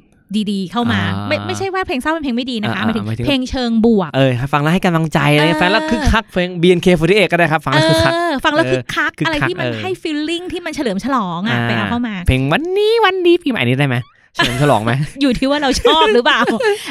[0.51, 13.97] ดีๆ เข้ามาอ่าไม่ไม่ใช่ว่าเพลงเศร้าเป็นเพลงไม่ดีนะคะอ่าหมายถึงหมายถึงเพลงเชิงบวกเออฟังแล้วให้กำลังใจอะไรเออฟังแล้วคึกคักเพลง BNK48 ก็ได้ครับ ฟังเอแล้วคึกคักอฟังแล้วเออคึกคักคึกคักอะไรที่มันเออให้ฟีลลิ่งที่มันเฉลิมฉลองอะไปเอาเข้ามา เพลงวันนี้วันนี้ปีใหม่นี้ได้ไหม
[14.39, 16.41] เฉลิมฉลองไหม อยู่ที่ว่าเราชอบหรือเปล่า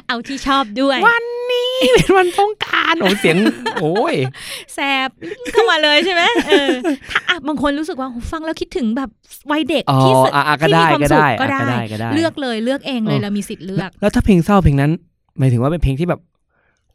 [0.08, 3.38] เอาที่ชอบด้วย วันนี้เป็นวันสงกรารโอ้เสียง
[3.82, 4.16] โอ้ย
[4.74, 5.10] แซบ
[5.52, 6.70] เข้ามาเลยใช่ไหมเออ
[7.12, 9.10] ถ้าอะบางคนรู้สึกว่าโหฟังแล้วคิดถึงแบบ
[9.52, 14.92] วัยเด็กอ๋อที่สุดอะอะก็ที่ได้มีความก็สุได้ขก็อะได้ก็ได้ก็ได้ เลือกเลยเลือกเองเลยเออเรามีสิทธิ์เลือก แล้วถ้าเพลงเศร้าเพลงนั้น
[15.40, 16.22] หมายถึงว่าเป็นเพลงที่แบบ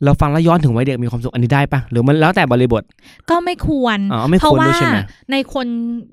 [0.05, 2.83] เราฟังแล้วย้อนถึงวัยเด็กมีความสุขอันนี้ได้ปะหรือมันแล้วแต่บริบท
[3.31, 4.99] ก็ไม่ควรอ๋อไม่เพควราะรว่าด้วยใช่ไหม
[5.33, 5.67] ในคน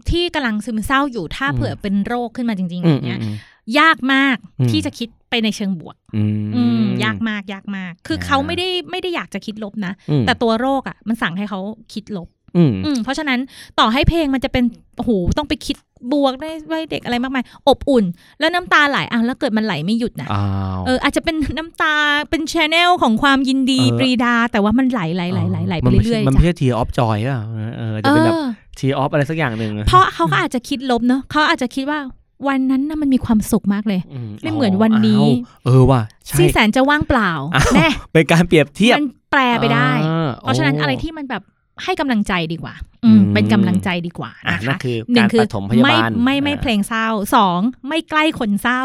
[0.10, 3.36] ที่กำลังซึมเศร้าอยู่ถ้าอืมเผื่อเป็นโรคขึ้นมาจริงๆอือมย่างอืเงี้ยมอืม
[3.80, 11.60] ยากมากอืมที่จะคิดไปในเชิงบวก อืมอืมยากมากยากมาก คืออ่าเขาไม่ได้ไม่ได้อยากจะคิดลบนะอืมแต่ตัวโรคอะ มันสั่งให้เขา
[11.94, 12.28] คิดลบ
[12.58, 13.40] อืมอืมเพราะฉะนั้น
[13.80, 14.64] ต่อให้เพลงมันจะเป็น
[14.98, 15.76] โอ้โหต้องไปคิด
[16.14, 18.06] บวกได้ไว้เด็กอะไรมากมาย อบอุ่น
[18.40, 20.44] แล้วน้ำตาไหลอะแล้วเกิดมันไหลไม่หยุดนะอ้า
[20.78, 21.96] วเอออาจจะเป็นน้ำตา
[22.30, 28.46] เป็นชแนลของความยินดีเออปรีดา แต่ว่ามันไหลไหลไหลไหลไหลไปมันม่ใช่เรื่อยๆมันไม่จ้ะใช่ทีออฟจอยอะเออเอจะเป็นแบบอ
[28.80, 32.00] ทีออฟอะไรสักอย่างหนึ่งเพราะเขาก็อาจจะคิดลบเนอะเขาอาจจะคิดว่า
[32.48, 34.02] วันนั้นน่ะมันมีความสุขมากเลย
[34.42, 41.44] ไม่เหมือนวันนี้อ้าวเออว่ะใช่ที่แสนจะว่างเปล่าอ้าวแน่เป็นการเปรียบเทียบมันแปลไปได้อ่เพราะฉะนั้นโอะไรที่มันแบบ
[41.84, 42.74] ให้กำลังใจดีกว่า
[43.06, 48.84] อืมอืมเป็นกำลังใจดีกว่าอะนะนั่คะนคือหนึ่กางรคือปฐมพยาไม่บาลไม่ไม่อะเพลงเศร้าสองไม่ใกล้คนเศร้า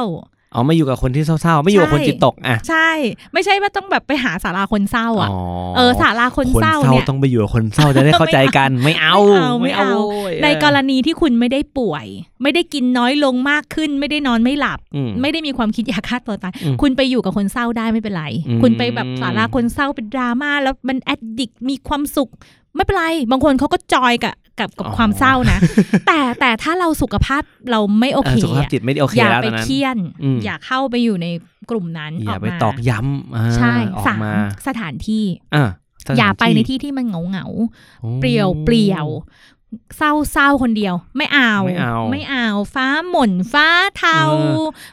[0.55, 2.91] อ๋อไม่อยู่กับคนที่เศร้าๆ ไม่อยู่กับคนใช่จิตตกอะใช่
[3.33, 5.39] ไม่ใช่ว่าต้องแบบไปหาสาราคนเศร้าอะอ๋อ
[5.77, 12.07] เออสาราคนคนเศร้าเศร้าเนี่ยต้องไปอยู่กับคนเศร้าจะได้เข้าใจกันไม่เอาไม่เอาไม่เอาโว้ยในกรณีที่คุณไม่ได้ป่วย
[12.43, 22.31] ไม่ได้กินน้อยลงมากขึ้น ไม่ได้นอนไม่หลับอืมไม่ได้มีความคิดอยากฆ่าตัวตายอืมคุณไปอยู่กับคนเศร้าได้ไม่เป็นไรอืมคุณไปแบบสาราคนเศร้าเป็นดราม่าแล้วมันแอดดิกมีความสุข
[22.77, 25.59] ไม่เป็นไร บางคนเขาก็จอยกับ กับกับอ๋อความเศร้านะ
[26.07, 31.27] แต่แต่ถ้าเราสุขภาพเราไม่โอเอเคอสุขภาพอะจิตไม่ได้โอเคอย่าแล้วไปตอนนั้นเคียนอืมอย่าเข้าไปอยู่ใน
[31.71, 34.35] กลุ่มนั้นอย่าออกไปมาตอกย้ำอ่าใช่ออกสามมา
[34.67, 35.71] สถานที่อะ
[36.07, 39.07] สถนอย่าไปในที่ที่มันเหงาเหงาๆโอ้เปลี่ยวเปลี่ยว
[39.99, 43.67] เศร้าเศร้าคนเดียว ไม่เอาไม่เอา ไม่เอา ฟ้าหม่นฟ้า
[43.99, 44.21] เทา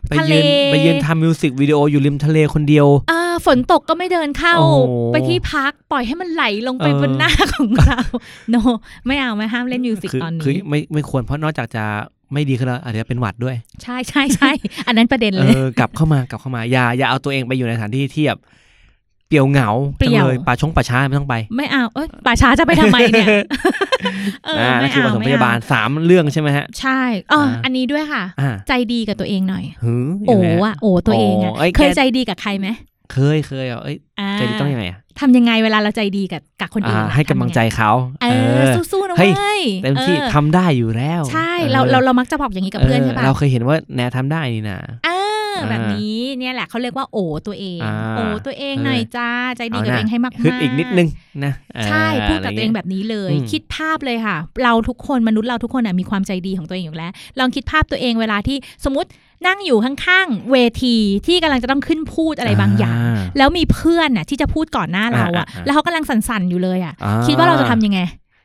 [0.09, 4.75] ไปทะเลยืนไปยืนทำมิวสิกวิดีโออยู่ริมทะเลคนเดียวอ่าฝนตกก็ไม่เดินเข้าโอ้โห
[5.13, 7.99] ไปที่พักปล่อยให้มันไหลลงไปเออบนหน้าของเรา
[8.51, 8.55] โน
[9.07, 11.83] ไม่เอาไม่ห้ามเล่นมิวสิกคือตอนคือนี้ไม่ไม่ควรเพราะนอกจากจะ
[12.33, 14.51] ไม่ดีขึ้นแล้วอาจจะเป็นหวัดด้วย ใช่ใช่ใช่
[14.87, 18.39] อันนั้นประเด็นเอเลยอกลับเข้ามากลับเข้ามาอย่าอย่าเอาตัวเองไปอยู่ในสถานที่ที่แบบ
[19.31, 23.27] เปลี่ยวเหงาเปลี่จัยวงเลยป่าชงป่าช้าไม่ต้องไป ไม่เอาเอ้ยป่าช้าจะไปทำไมเนี่ย
[24.45, 32.67] เอออ่านั่ไม่นคือปเอาฐมพไม่ยาบาเอาลสามเรื่องใช่ไหมฮะ ใช่อ๋ออ่าอันนี้ด้วยค่ะอ่าใจดีกับตัวเองหน่อยหือโอ้ยังไงฮอะโอ้ตัวเองอะโอ้เอ้ยเคยแกใจดีกับใครไหม
[33.13, 37.91] เคยเคยอะเอ้ยอ่าใจดีต้องยังไงอะทำยังไงเวลาเราใจดีกับกับคนอื่นอ่าล่ะให้กำลังใจทำยัไเขา
[38.21, 38.27] เอ
[38.61, 45.10] อสู้ๆนะเฮ้เว้ยยเต็มที่ออทำได้อยู่แล้ว ใช่ออเราเราเรามักจะบอกอย่างนี้กับเพื่อนใช่ปะเราเคยเห็นว่าแนวทำได้นี่นะอ่าอ่า
[45.69, 51.07] แบบนี้เนี่ยแหละเขาเรียกว่าโอตัวเองอ่าโอตัวเองเออหน่อยจ้า ใจดีกับเอานะตัวเองให้มากๆฮึดอีกนิดนึง
[51.43, 59.09] นะเออใช่พูดกับะไรตัวเองงี้ยแบบนี้เลยอืมคิดภาพเลยค่ะ เราทุกคนมนุษย์เราทุกคนอะมีความใจดีของตัวเองอยู่แล้ว ลองคิดภาพตัวเองเวลาที่สมมติ
[59.47, 60.95] นั่งอยู่ข้างๆเวที
[61.27, 62.97] ที่กำลังจะต้องขึ้นพูดอะไรบางอย่าง
[63.37, 67.99] แล้วมีเพื่อนน่ะที่จะพูดก่อนหน้าเราอะอ่าอ่าแล้วเขากำลังสั่นๆอยู่เลยอะอ่คิดว่าเราจะทำยังไง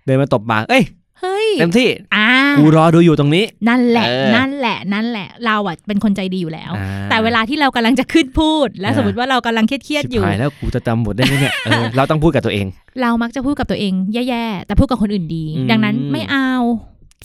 [0.05, 0.85] เดินมาตบปากเอ้ย
[1.21, 12.67] เฮ้ยเต็มที่อ่ากูรอดูอยู่ตรงนี้ นั่นแหละเออนั่นแหละ นั่นแหละ เราอะเป็นคนใจดีอยู่แล้วอ่แต่เวลาที่เรากำลังจะขึ้นพูด และอ่าสมมติว่าเรากำลังเครียดๆอยู่ชิบหายแล้วกูจะจำบทได้ไหมเนี่ยเออเราต้องพูดกับตัวเอง
[13.01, 13.93] เรามักจะพูดกับตัวเอง
[14.29, 16.51] แย่ๆแต่พูดกับคนอื่นดีอืมดังนั้นไม่เอา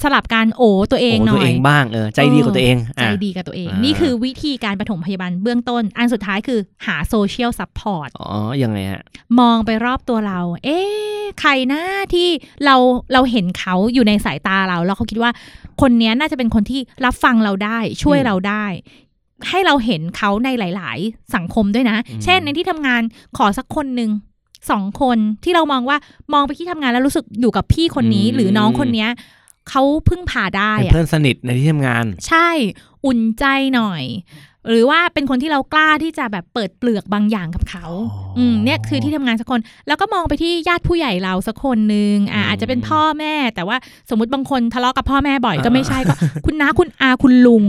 [0.03, 8.29] สลับการโอตัวเองโอ้หน่ตัวอเอยงบ้างเออใจดีกับตัวเองใจอะดีกับตัวเองอ่านี่นี่คือวิธีการปฐมพยาบาลเบื้องต้น อันสุดท้ายคือหา social support อ๋อ
[8.63, 9.03] ยังไงฮะ
[9.39, 11.81] มองไปรอบตัวเรา เอ๊ะใครนะ
[12.13, 12.27] ที่
[12.65, 12.75] เรา
[13.13, 15.31] เราเห็นเขาอยู่ในสายตาเรา แล้วเขาคิดว่า
[15.81, 18.65] คนเนี้ยน่าจะเป็นคนที่รับฟังเราได้ช่วยอืมเราได้
[19.49, 23.01] ให้เราเห็นเขาในหลาย ๆ สังคมด้วยนะอืมเช่นในที่ทำงาน
[23.37, 24.11] ขอสักคนหนึ่ง
[24.71, 25.97] สองคนที่เรามองว่า
[26.33, 29.09] มองไปที่ทำงานแล้วรู้สึกอยู่กับพี่คนนี้หรือน้องคนเนี้ย
[29.69, 32.49] เขาพึ่งพาได้เป็นอะเพื่อนสนิทในที่ทำงาน ใช่
[33.05, 33.45] อุ่นใจ
[33.75, 34.03] หน่อย
[34.69, 43.77] หรือว่าเป็นคนที่เรากล้าที่จะแบบเปิดเปลือกบางอย่างกับเขาอ๋ออือืมเนี่ยคือที่ทำงานสักคน แล้วก็มองไปที่ญาติผู้ใหญ่เราสักคนหนึ่งอ่าอืมอาจจะเป็นพ่อแม่ แต่ว่า
[44.09, 46.13] สมมติบางคนทะเลาะกับพ่อแม่บ่อยก็อ่าไม่ใช่ก็
[46.45, 47.65] คุณน้าคุณอาคุณลุง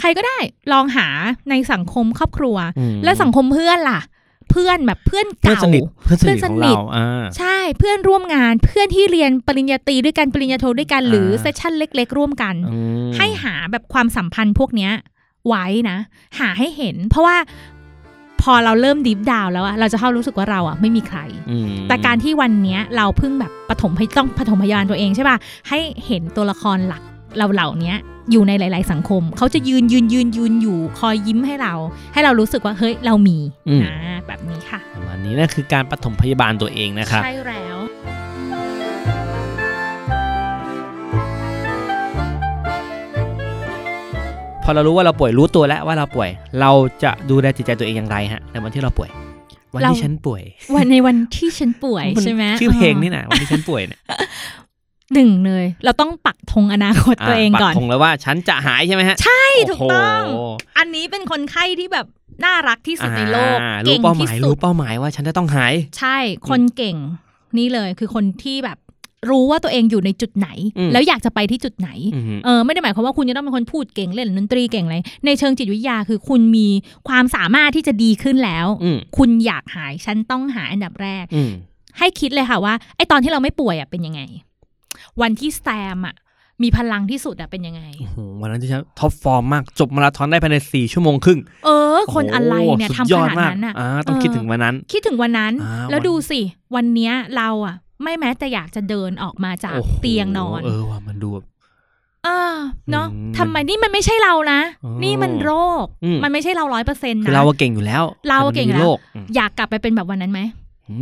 [0.00, 0.38] ใครก็ได้
[0.72, 1.08] ลองหา
[1.50, 4.00] ในสังคมครอบครัวอืมและสังคมเพื่อนล่ะ
[4.50, 14.92] เพื่อนแบบเพื่อนเพื่อนเก่าสนิทเพื่อนสนิทเพื่อนสของนิทเราอ่าใช่เพื่อนร่วมงานเพื่อนที่เรียนปริญญาตรีด้วยกันปริญญาโทด้วยกันหรืออ่าเซสชั่นเล็ก ๆ ร่วมกันอืมให้หาแบบความสัมพันธ์พวกเนี้ย
[15.48, 15.98] ไว้นะ
[16.38, 17.36] หาให้เห็น เพราะว่า
[18.42, 21.18] พอเราเริ่มดิฟดาวแล้วอะเราจะเข้ารู้สึกว่าเราอะไม่มีใคร
[21.50, 25.36] อืมแต่การที่วันเนี้ยเราเพิ่งแบบปฐมพยต้องปฐมพยาบาลตัวเองใช่ป่ะ
[25.68, 27.02] ให้เห็นตัวละครหลัก
[27.36, 27.96] เราเหล่าเนี้ย
[28.32, 31.74] อยู่ในหลาย ๆ สังคม เขาจะยืนยืนยืนยืนอยู่คอยยิ้มให้เรา
[32.12, 33.38] ให้เรารู้สึกว่าเฮ้ยเรามี
[33.68, 33.94] อืมนะ
[34.26, 37.76] แบบนี้ค่ะประมาณนี้นั่นคือการปฐมพยาบาลตัวเองนะครับใช่แล้ว
[44.64, 46.70] พอเรารู้ว่าเราป่วยรู้ตัวแล้วว่าเราป่วย เรา
[47.02, 49.10] จะดูแลจิตใจตัวเองอย่างไรฮะในวันที่เราป่วย
[49.74, 50.42] วันที่ฉันป่วย
[50.74, 54.00] วันในวันที่ฉันป่วยมันใช่ไหมชื่อเพลงนี่นะวันที่ฉันป่วยเนี่ย
[55.14, 60.40] หนึ่งเลย เราต้องปักธงอนาคตตัวเองก่อนปักธงแล้วว่าฉันจะหายใช่ไหมฮะ ใช่ถูกต้องโโห
[60.78, 62.06] อันนี้เป็นคนไข้ที่แบบ
[62.44, 66.16] น่ารักที่สุดในโลกอ่าเก่รู้งเป้าหที่มายสุรู้ดเป้าหมายว่าฉันจะต้องหาย ใช่
[66.48, 66.96] คนเก่ง
[67.58, 68.78] นี่เลยคือคนที่แบบ
[69.30, 76.68] รู้ว่าตัวเองอยู่ในจุดไหนอืมแล้วอยากจะไปที่จุดไหนอือหือเออไม่ได้หมายความว่าคุณจะต้องเป็นคนพูดเก่งเล่นดนตรีเก่งอะไรในเชิงจิตวิทยาคือคุณมี
[77.08, 81.50] ความสามารถที่จะดีขึ้นแล้วอืมคุณอยากหายฉันต้องหายอันดับแรกอืม
[81.98, 84.20] ให้คิดเลยค่ะว่าไอตอนที่เราไม่ป่วยอะเป็นยังไง
[85.20, 86.14] วันที่แซมอะ
[86.62, 96.40] มีพลังที่สุดอะเป็นยังไงโอ้โหวันนั้นที่ฉัน top form มาก จบมาราธอนได้ภายในสี่ชั่วโมงครึ่ง เออ คนอะไรเนี่ยโโหทำสุขยอดนาดมกนั้นอะอ่าต้องเออคิดถึงวันนั้น คิดถึงวันนั้นอ่าแล้ววันดูสิ
[96.74, 101.44] วันเนี้ยเราอะไม่แม้แต่อยากจะเดินออกมาจากโอ้โหเตียงนอน เออว่ามันดูแบบ
[102.26, 102.38] อ่า
[102.92, 110.40] เนาะอืมทำไมนี่มันไม่ใช่เรานะอ๋อนี่มันโรคอืมมันไม่ใช่เราร้อยเปอร์เซ็นต์คือนะเราอะเก่งอยู่แล้ว เราอะเก่งอยู่แต่มันมีแล้วโรคอืมอยากกลับไปเป็นแบบวันนั้นไหม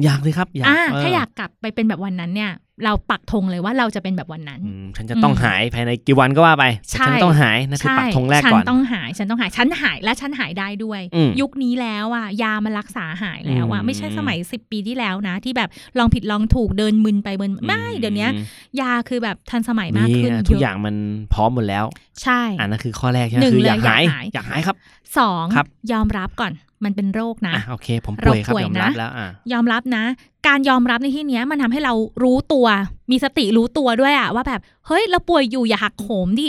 [0.05, 2.51] อยากเลยครับอยากอ่าเถ้าอยากกลับไปเป็นแบบวันนั้นเนี่ย
[2.85, 18.45] เราปักธงเลยว่าเราจะเป็นแบบวันนั้นอืมฉันจะต้องหายภายในกี่วันก็ว่าไปแต่ใช่ฉันต้องหายนั่นคือปักธงแรกฉัก่อนต้องหาย ฉันต้องหาย ฉันหายและฉันหายได้ด้วยอืมยุคนี้แล้วอะยามันรักษาหายแล้วอะอืมไม่ใช่สมัยสิบปีที่แล้วนะ ที่แบบลองผิดลองถูกเดินมึนไปเบินไม่เดี๋ยวนี้อืม
[18.81, 20.95] ยาคือแบบทันสมัยมากนี่ขึ้นทุกเะอย่างมัน
[21.33, 21.85] พร้อมหมดแล้ว
[22.23, 24.77] ใช่อ่านั่นคือข้อแรกใช่ไหมหนึ่งคือเลยอยากหายอยากหายอยากหายครับ
[25.19, 26.53] สองครับยอมรับก่อน
[26.85, 30.05] มันเป็นโรคนะอะโอเค ผมป่วยครับเราป่วยยอมรับนะแล้วอะยอมรับนะ
[30.47, 32.67] การยอมรับในที่เนี้ยมันทำให้เรารู้ตัว
[33.11, 36.49] มีสติรู้ตัวด้วยอะว่าแบบเฮ้ยเราป่วยอยู่อย่าหักโหมดิ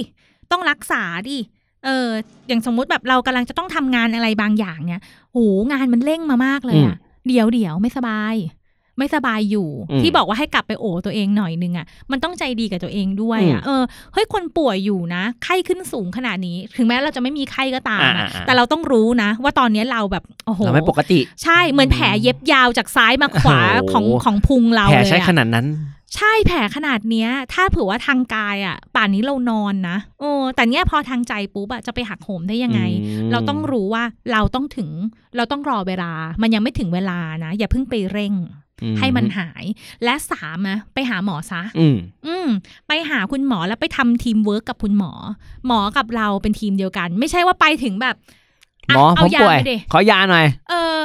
[0.51, 1.37] ต้องรักษาดิ
[1.85, 2.07] เออ
[2.47, 5.39] อย่างสมมุติแบบเรากำลังจะต้องทำงานอะไรบางอย่างเนี่ยโห
[5.71, 6.95] งานมันเร่งมามากเลยอะ
[7.27, 8.35] เดี๋ยวเดี๋ยวไม่สบาย
[8.97, 9.67] ไม่สบายอยู่
[10.01, 13.83] ที่บอกว่าให้กลับไปโอบตัวเองหน่อยนึงอะมันต้องใจดีกับตัวเองด้วยอะเออ
[14.13, 25.67] เฮ้ยคนป่วยอยู่นะ ไข้ขึ้นสูงขนาดนี้ ถึงแม้เราจะไม่มีไข้ก็ตามอะอ่าๆๆแต่เราต้องรู้นะ ว่าตอนเนี้ยเราแบบโอ้โหเราไม่ปกติ ใช่เหมือนแผลเย็บยาวจากซ้ายมาขวาโอ้โหของของพุงเราแผลเลยใช้อะขนาดนั้น
[26.15, 34.89] ใช่แผลขนาดเนี้ย ถ้าเผื่อว่าทางกายอะ ป่านนี้เรานอนนะโอ้แต่เนี้ยพอทางใจปุ๊บอะจะไปหักโหมได้ยังไงอืมเราต้องรู้ว่าเราต้องถึง
[35.35, 38.33] เราต้องรอเวลา มันยังไม่ถึงเวลานะ อย่าเพิ่งไปเร่ง
[38.99, 39.63] ให้มันหาย
[40.03, 42.47] และสามนะไปหาหมอซะอืมอืม
[42.87, 45.11] ไปหาคุณหมอแล้วไปทำทีมเวิร์กกับคุณหมอ
[45.67, 50.99] หมอกับเราเป็นทีมเดียวกัน ไม่ใช่ว่าไปถึงแบบะหมอผมป่วยขอยาหน่อย เอายาไปดิ เออ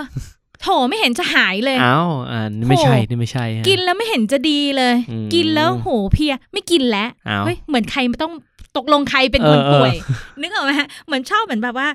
[0.62, 8.32] โถไม่เห็นจะหายเลยเอ้าอ่านี่ไม่ใช่โหนี่ไม่ใช่ฮะกินแล้วไม่เห็นจะดีเลยอืมกินแล้วโหเพลียไม่กินแล้วเอ้าเฮ้ยเหมือนใครไม่ต้อง
[8.76, 9.94] ตกลงใครเป็นคนเออเออป่วย
[10.40, 11.88] นึกออกไหมฮะเหมือนชอบเหมือนแบบว่า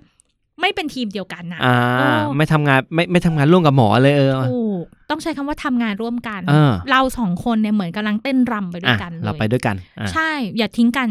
[0.62, 11.08] ไม่เป็นทีมเดียวกันนะอ่าโอ้ไม่ทำงานไม่ไม่ทำงานร่วมกับหมอเลยเออถูก ต้องใช้คำว่าทำงานร่วมกันเออเราสองคนเนี่ยเหมือนกำลังเต้นรำไปด้วอะยกันเราเลไปยด้วยกันอะใช่ อย่าทิ้งกัน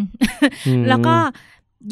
[0.67, 1.17] อืมแล้วก็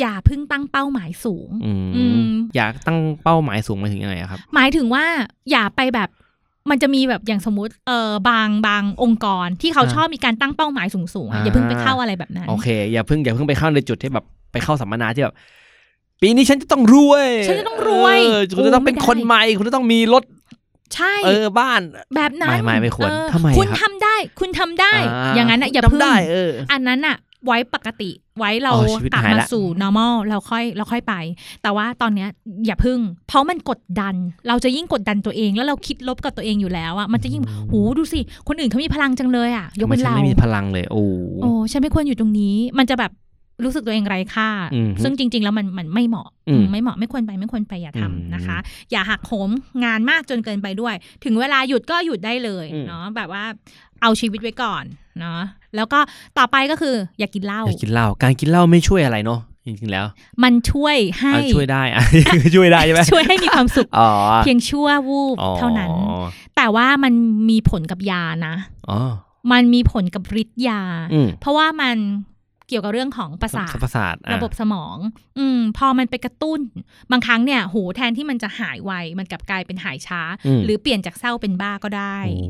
[0.00, 5.04] อย่าเพึ่งตั้งเป้าหมายสูงอืมอืมอยากตั้งเป้าหมายสูงไปถึงยังไงอะครับ หมายถึงว่า
[5.50, 6.08] อย่าไปแบบ
[6.70, 15.34] มันจะมีแบบอย่างสมมติเออบางบางองค์กรที่เขาอ่าชอบมีการตั้งเป้าหมายสูงๆอะอ่าอย่าเพิ่งไปเข้าอะไรแบบนั้นโอเค อย่าเพิ่งอย่าเพิ่งไปเข้าในจุดที่แบบไปเข้าสัมมนาที่แบบ
[16.22, 20.22] ปีนี้ฉันจะต้องรวย ฉันจะต้องรวยเออคุณจะต้องเป็นโอ้ไม่ได้คนใหม่ คุณจะต้องมีรถ
[20.94, 21.80] ใช่เออบ้าน
[22.16, 27.16] แบบนั้นไม่ไม่ไม่ควรเออทำไมคุณครับทำได้ คุณทำได้าอย่างนั้นอะอย่าทำเพึ่งได้เอออันนั้นอะ
[27.46, 31.14] ไว้ปกติ ไว้เราอ๋อชีวิตกลับหายมาละสู่ normal เราค่อยเราค่อยไป
[31.62, 32.28] แต่ว่าตอนเนี้ย
[32.66, 34.14] อย่าพึ่ง เพราะมันกดดัน
[34.48, 41.04] เราจะยิ่งกดดันตัวเองแล้วเราคิดลบกับตัวเองอยู่แล้วอะมันจะยิ่งหูดูสิคนอื่นเขามีพลังจังเลยอะยกไม่เป็นฉันเราไม่มีพลังเลยโอ้
[41.42, 43.12] โอ้ฉันไม่ควรอยู่ตรงนี้ มันจะแบบ
[43.62, 48.58] รู้สึกตัวเองไร้ค่าอืมซึ่งจริง ๆ แล้วมันมันไม่เหมาะอืมอืมไม่เหมาะไม่ควรไปไม่ควรไปอย่าทำอืมนะคะ
[48.90, 49.50] อย่าหักโหม
[49.84, 53.44] งานมากจนเกินไปด้วย ถึงเวลาหยุดก็หยุดได้เลยอืมเนาะแบบว่า
[54.02, 54.84] เอาชีวิตไว้ก่อน
[55.20, 55.40] เนาะ
[55.76, 55.98] แล้วก็
[56.38, 60.06] ต่อไปก็คืออย่ากินเหล้าอย่ากินเหล้าการกินเหล้าไม่ช่วยอะไรเนาะจริงๆแล้ว
[60.42, 62.02] มันช่วยให้อะช่วยได้อะ
[62.54, 64.10] ช่วยได้ใช่ไหมช่วยให้มีความสุขอ๋อ
[64.44, 65.90] เพียงชั่ววูบอ๋อเท่านั้น
[66.56, 67.12] แต่ว่ามัน
[67.50, 68.54] มีผลกับยานะ
[68.90, 68.98] อ๋อ
[69.52, 71.96] มันมีผลกับฤทธิ์ยาอืมเพราะว่ามัน
[72.68, 74.96] เกี่ยวกับเรื่องของประสาทประสาทอ่ระบบสมอง
[75.38, 76.60] อืม พอมันไปกระตุ้น
[77.10, 82.44] บางครั้งเนี่ยโหแทนที่มันจะหายไว มันกลับกลายเป็นหายช้ามหรือเปลี่ยนจากเศร้าเป็นบ้าก็ได้โอ้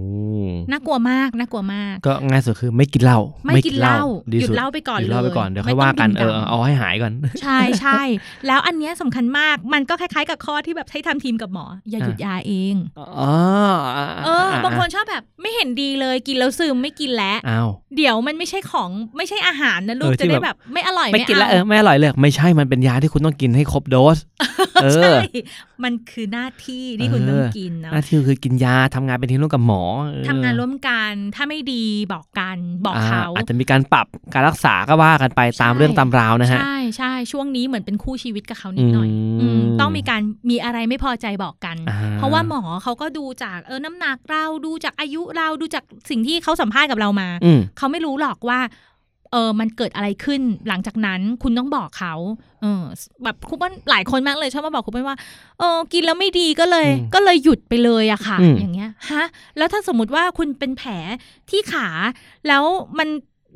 [0.71, 8.03] น่ากลัวมากน่ากลัวมาก ก็ง่ายสุดคือไม่กินเหล้าไม่กินเหล้าดีหยุดสุดเหล้าไปก่อนหยุดเลเหล้ายไปก่อนเดี๋ยวค่อยว่ากันเออเอาให้หายก่อน ใช่ใช่
[8.47, 13.33] แล้วอันเนี้ยสำคัญมากมันก็คล้ายๆกับข้อที่แบบให้ทำทีมกับหมอ อย่าหยุดยาเองอ๋อ
[14.25, 24.19] เออบางคนชอบแบบไม่เห็นดีเลยกินแล้วซึมไม่กินแล้วอ้าวเดี๋ยวมันไม่ใช่ของไม่ใช่อาหารนะลูกเออที่จะได้แบบแบบไม่อร่อยไม่กินแล้วาเออไม่อร่อยเลย ไม่ใช่มันเป็นยาที่คุณต้องกินให้ครบโดส
[24.83, 25.39] เอใช่อ
[25.85, 48.61] มันคือหน้าที่ที่คุณต้องกินเนาะหน้าที่คือกินยาทำงานเป็นทีมร่วมกับหมอเออทำงานร่วมกันถ้าไม่ดีบอกกันบอกอ่เขาอาจจะมีการปรับการรักษาก็ว่ากันไปตามใช่เรื่องตามราวนะฮะใช่ใช่ช่วงนี้เหมือนเป็นคู่ชีวิตกับเขานิดหน่อยอืมอืมต้องมีการมีอะไรไม่พอใจบอกกันอ่เพราะว่าหมอเขาก็ดูจากเออน้ำหนักเราดูจากอายุเราดูจากสิ่งที่เขาสัมภาษณ์กับเรามาอืมเขาไม่รู้หรอกว่า
[49.35, 52.15] เออมันเกิดอะไรขึ้นหลังจากนั้นคุณต้องบอกเขา
[52.63, 52.83] เออ
[53.25, 55.19] แบบคุณป้นหลายคนมากเลยชอบมาบอกคุณป้นว่า
[55.59, 59.25] เออกินแล้วไม่ดีก็เลยอืมก็เลยหยุดไปเลยอะค่ะอืมอย่างเงี้ยฮะ
[59.57, 60.91] แล้วถ้าสมมติว่าคุณเป็นแผล
[61.51, 61.89] ที่ขา
[62.49, 62.65] แล้ว
[62.99, 63.09] มัน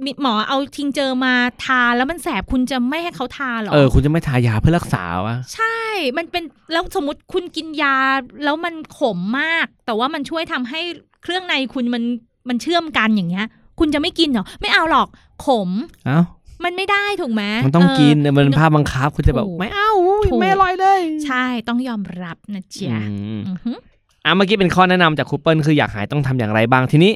[0.05, 5.79] มีหมอเอาทิงเจอมาทาแล้วมันแสบคุณจะไม่ให้เขาทาเหรอเออคุณจะไม่ทายาเพื่อรักษาวะใช่
[6.19, 7.97] มันเป็นแล้วสมมติคุณกินยา
[8.45, 10.81] แล้วมันขมมาก แต่ว่ามันช่วยทำให้
[11.23, 12.03] เครื่องในคุณมัน
[12.49, 13.47] มันเชื่อมกันอย่างเงี้ย
[13.79, 15.09] คุณจะไม่กินเหรอ ไม่เอาหรอก
[15.47, 15.71] ขม
[16.07, 16.21] เอ้า
[16.65, 19.91] มันไม่ได้ถูกไหมมันต้องเกินเนี่ยมันเป็นภาพบังคับคุณจะแบบถูกไม่เอา
[20.31, 23.79] ถูกไม่อร่อยเลย ใช่ต้องยอมรับนะจ๊ะอืมอือหือ
[24.25, 27.13] อะเมื่อกี้เป็นข้อแนะนำจากครูเปิลคืออยากหายต้องทำอย่างไรบ้างทีนี้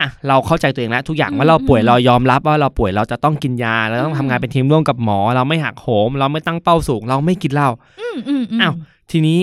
[0.00, 7.68] อะเราเข้าใจตัวเองแล้วทุกอย่างว่าเราป่วยเรายอมรับว่าเราป่วยเราจะต้องกินยาเราต้องทำงานเป็นทีมร่วมกับหมอ เราไม่หักโหม เราไม่ตั้งเป้าสูง เราไม่กินเหล้า
[8.00, 8.74] อืมอืมอืมอ้าว
[9.10, 9.38] ทีนี้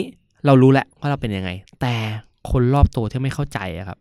[0.46, 1.50] เรารู้แล้วว่าเราเป็นยังไง
[1.82, 1.94] แต่
[2.52, 3.98] คนรอบตัวที่ไม่เข้าใจอะครับ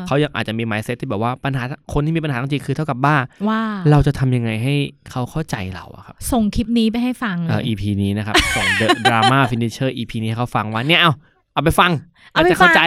[0.00, 3.16] เออเขายังอาจจะมี mindset ที่แบบว่าปัญหาคนที่มีปัญหาจริงๆคือเท่ากับบ้า
[3.48, 4.74] ว่าเราจะทำยังไงให้
[5.10, 11.12] เขาเข้าใจเราอะครับ ส่งคลิปนี้ไปให้ฟังเลเอ่อย EP นี้นะครับ ส่ง The Drama Finisher EP นี้ให้เขาฟังว่าเนี่ยเอา
[11.52, 11.90] เอาไปฟัง
[12.32, 12.82] เอาไปจะฟัเข้างใจ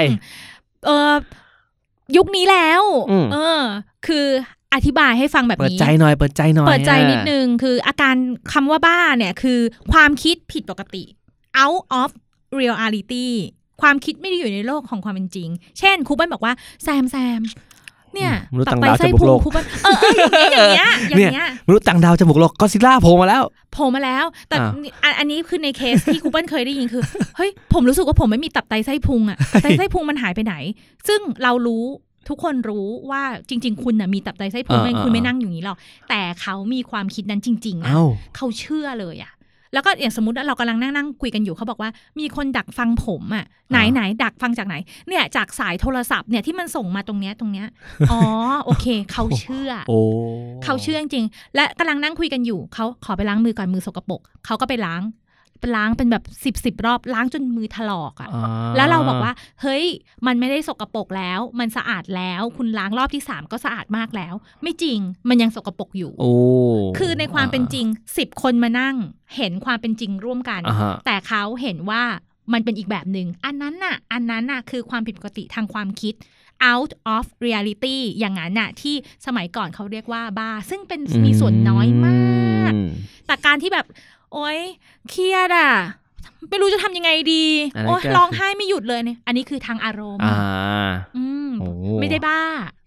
[0.86, 1.14] เออ
[2.18, 3.62] ยุคนี้แล้วอืมเออ
[4.08, 4.26] คือ
[4.74, 8.16] อธิบายให้ฟังแบบเปิดนี้ใจหน่อย เปิดใจหน่อย เปิดใจอะนิดนึง คืออาการ
[8.54, 9.60] คำว่าบ้าเนี่ย คือ
[9.92, 11.04] ความคิดผิดปกติ
[11.64, 12.10] out of
[12.62, 13.30] reality
[13.82, 15.50] ความคิดไม่ได้อยู่ในโลกของความเป็นจริง
[15.80, 16.54] เช่นครูเปิ้ลบอกว่า
[16.84, 17.42] แซมแซม
[18.14, 19.98] เนี่ยมนุษย์ตัต่างดาวจะบุกโลกครูเปิ้ล ตับไตไส้พุงเออ
[20.34, 23.44] เอออย่างเงี้ยอย่างเงี้ยอย่างเงี้ยมนุษย์ต่างดาวจะบุกโลกก็ซิล่าโผล่มาแล้ว
[23.74, 24.72] โผล่มาแล้ว แต่อ่า
[25.04, 27.02] อันอันนี้คือในเคสที่ครูเปิ้ลเคยได้ยินคือ
[27.38, 30.56] เฮ้ยผมรู้สึกว่าผมไม่มีตับไตไส้พุงอะตับไตไส้พุงมันหายไปไหน
[31.08, 31.84] ซึ่งเรารู้
[32.30, 35.78] ทุกคนรู้ว่าจริง ๆ คุณน่ะมีตับไตไส้พุงอ่าไม่อ่าคุณไม่นั่งอยู่นี้หรอก
[36.10, 38.04] แต่เขามีความคิดนั้นจริงๆนะเอ้า
[38.36, 39.32] เขาเชื่อเลยอะ
[39.74, 44.76] แล้วก็อย่างสมมติว่าเรากำลังนั่งนั่งคุยกันอยู่เขาบอกว่า มีคนดักฟังผมอะไหนอ่าไหนดักฟังจากไหน
[45.08, 47.68] เนี่ยจากสายโทรศัพท์เนี่ยที่มันส่งมาตรงเนี้ยตรงเนี้ย
[48.12, 48.22] อ๋อ
[48.64, 50.00] โอเค เขาเชื่อโอ้
[50.64, 55.23] เขาเชื่อจริงๆและกำลังนั่งคุยกันอยู่เขาขอไปล้างมือก่อนมือสกปรกเขาก็ไปล้างไป
[55.76, 59.86] ล้างเป็นแบบสิบสิบรอบล้างจนมือถลอกอะ่ะอ่าแล้วเราบอกว่า เฮ้ย
[60.26, 64.34] มันไม่ได้สกปรกแล้ว มันสะอาดแล้ว คุณล้างรอบที่สามก็สะอาดมากแล้ว
[64.64, 65.00] ไม่จริง
[65.30, 66.34] มันยังสกปรกอยู่โอ้
[66.98, 67.86] คือในความเป็นจริง
[68.18, 68.96] สิบคนมานั่ง
[69.38, 72.04] เห็นความเป็นจริงร่วมกันอ่าฮะแต่เขาเห็นว่า
[72.54, 76.14] มันเป็นอีกแบบหนึ่ง อันนั้นน่ะ อันนั้นน่ะคือความผิดปกติทางความคิด
[76.72, 78.96] out of reality อย่างนั้นน่ะที่
[79.26, 82.90] สมัยก่อนเขาเรียกว่าบ้า ซึ่งเป็นมีส่วนน้อยมากอืม
[83.28, 83.88] แต่การที่แบบ
[84.34, 84.60] โอ๊ย
[85.10, 85.72] เครียดอะ
[86.50, 91.70] ไม่รู้จะทำยังไงดีอันนั้นโอ๊ยก็ร้องไห้ไม่หยุดเลยเนี่ยอันนี้คือทางอารมณ์อ่าอืมโอ้
[92.00, 92.42] ไม่ได้บ้า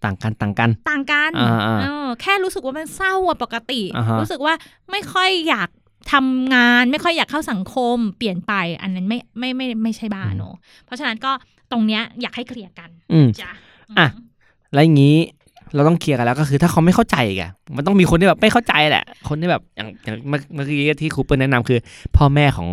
[0.04, 4.54] ต่างกันต่างกัน ต่างกันอ่าอ่าเออแค่รู้สึกว่ามันเศร้าอะปกติอ่าฮะรู้สึกว่า
[4.90, 5.68] ไม่ค่อยอยาก
[6.12, 11.32] ทำงานไม่ค่อยอยากเข้าสังคม เปลี่ยนไปอันนั้นไม่ไม่ไม่ไม่ใช่บ้าเนอะเพราะฉะนั้นก็
[11.72, 13.50] ตรงเนี้ยอยากให้เคลียร์กันอืมจ้ะ
[13.98, 14.06] อะ
[14.74, 15.16] แล้วอย่างนี้
[15.76, 17.42] เราต้องเคลียร์กันแล้วก็คือถ้าเขาไม่เข้าใจแก
[17.76, 21.78] มันต้องมีคนที่แบบไม่เข้าใจแหละ คนที่แบบอย่างอย่างเมื่อเมื่อกี้ที่ครูเปิลแนะนำคือ
[22.16, 22.68] พ่อแม่ของ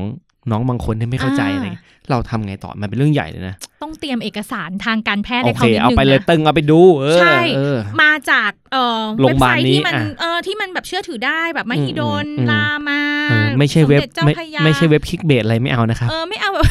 [0.51, 16.65] น้องบางคนที่ไม่เข้าใจอะไรเงี้ยเราทำไงต่อมันเป็นเรื่องใหญ่เลยนะ ต้องเตรียมเอกสารทางการแพทย์โอให้เคเขานิดเอานึงไปเลยนะตึงเอาไปดูเออใช่เออมาจากเอ่อโรงเว็พบยาไซบาลต์นี้ที่มันอะเออที่มันแบบเชื่อถือได้แบบมหิดลอืมอืมรามาเออไม่ใช่เว็บสด็จเจ้าไม่พระยาไม่ใช่เว็บคลิกเบสอะไรไม่เอานะครับเออไม่เอาแบบ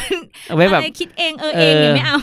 [0.57, 2.17] เว็บแบบอะไรคิดเองเออเองเนี่ยเออไม่เอา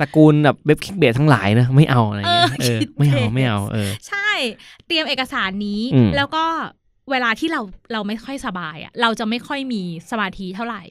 [0.00, 4.30] ตระกูลแบบเว็บคลิกเบสทั้งหลายนะไม่เอาอะไรเงี้ยเอเอออคิดไม่เอาเบสไม่เอาเออใช่
[4.86, 6.44] เตรียมเอกสารนี้อืมแล้วก็
[7.10, 7.60] เวลาที่เรา
[7.92, 10.82] เราไม่ค่อยสบายอะเราจะไม่ค่อยมีสมาธิเท่าไหร่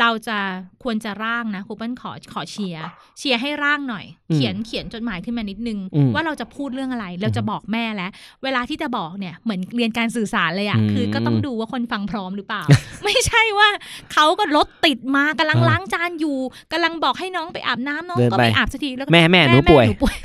[0.00, 0.38] เราจะ
[0.82, 2.86] ควรจะร่างนะครูเปิ้ลขอขอเชียร์
[3.18, 8.10] เชียร์ให้ร่างหน่อยอืมเขียนเขียนจดหมายขึ้นมานิดนึงอืมว่าเราจะพูดเรื่องอะไร เราจะบอกแม่แล้ว
[8.44, 12.62] เวลาที่จะบอกเนี่ยเหมือนเรียนการสื่อสารเลยอะอืมคือก็ต้องดูว่าคนฟังพร้อมหรือเปล่า
[13.04, 13.68] ไม่ใช่ว่า
[14.12, 16.36] เขาก็รถติดมากำลังอ่าล้างจานอยู่
[16.72, 20.16] กำลังบอกให้น้องไปอาบน้ำน้องเดินก็ไปไม่อาบสักทีแล้วก็แม่แม่หนูป่วยหนูป่วย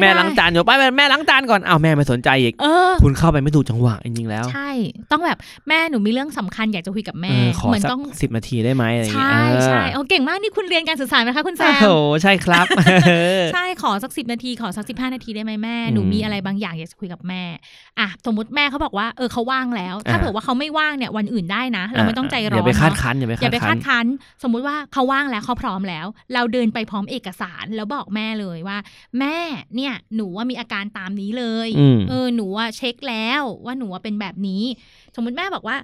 [0.00, 4.70] แม่ไได้ล้างจานอยู่ไปแม่ล้างจานก่อนอ้าวแม่ไม่สนใจอีกเออคุณเข้าไปไม่ถูกจังหวะจริงๆแล้วใช่
[5.12, 11.86] ต้องแบบแม่หนูมีเรื่องสำคัญอยากจะคุยกับแม่เออขอเหมือนสักต้องสิบนาทีได้ไหมอะไรอย่างเงี้ใช่ยเออใช่โอ้เก่งมากนี่คุณเรียนการสื่อสารไหมคะคุณแซโอ้มโห
[12.22, 12.66] ใช่ครับ
[13.52, 17.42] ใช่ขอสักสิบนาทีขอสักสิบห้านาทีได้ไหมแม่อืมหนูมีอะไรบางอย่างอยากจะคุยกับแม่
[18.00, 24.06] อะสมมติแม่เขาบอกว่าเออเขาว่างแล้ว ถ้าอ่าเผื่อว่าเขาไม่ว่างเนี่ยวันอื่นได้นะ เราไม่ต้องใจร้อนอย่าไปคาดเนอะคั้นอย่าไปอย่าไปคาคาดดคั้นคั้น
[24.42, 28.78] สมมุติว่าเขาว่างแล้วเขาพร้อมแล้ว เราเดินไปพร้อมเอกสารแล้วบอกแม่เลยว่า
[29.18, 29.36] แม่
[29.76, 34.62] เนี่ยหนูว่ามีอาการตามนี้เลยอืมเออหนูว่าเช็คแล้วว่าหนูว่าเป็นแบบนี้
[35.14, 35.76] สมมุติแม่บอกว่า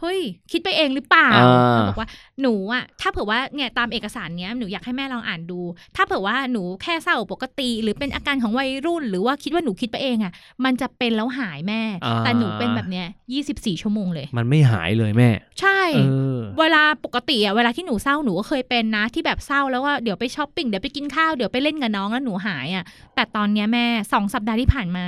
[0.00, 0.20] เฮ้ย
[0.50, 2.08] คิดไปเองหรือเปล่าอ่าเราบอกว่า
[2.42, 5.60] หนูอะถ้าเผื่อว่าเนี่ยตามเอกสารเนี้ยหนูอยากให้แม่ลองอ่านดู
[5.96, 10.32] ถ้าเผื่อว่าหนูแค่เศร้าปกติ หรือเป็นอาการของวัยรุ่น หรือว่าคิดว่าหนูคิดไปเองอะ
[10.64, 15.28] มันจะเป็นแล้วหายแม่อ่าแต่หนูเป็นแบบเนี้ยยี่สิบสี่ชั่วโมงเลย มันไม่หายเลยแม่
[15.60, 16.00] ใช่เอ
[16.36, 25.06] อเวลาปกติอะเวลาที่หนูเศร้าหนูก็เคยเป็นนะที่แบบเศร้าแล้วว่าเดี๋ยวไปช้อปปิ้งเดี๋ยวไปกินข้าวเดี๋ยวไปเล่นกับน้องแล้วหนูหายอะแต่ตอนเนี้ยแม่สองสัปดาห์ที่ผ่านมา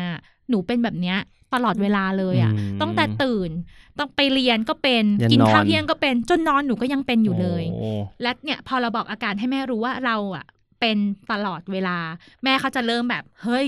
[0.50, 1.18] หนูเป็นแบบเนี้ย
[1.55, 3.50] ตลอดเวลาเลยอะอืมตั้งแต่ตื่น
[3.98, 7.90] ต้องไปเรียนก็เป็นยันกินข้าวนอนเที่ยงก็เป็นจนนอนหนูก็ยังเป็นอยู่เลยโอ้
[8.22, 10.46] และเนี่ยพอเราบอกอาการให้แม่รู้ว่าเราอะ
[10.80, 10.96] เป็น
[11.32, 11.98] ตลอดเวลา
[12.44, 13.66] แม่เขาจะเริ่มแบบ เฮ้ย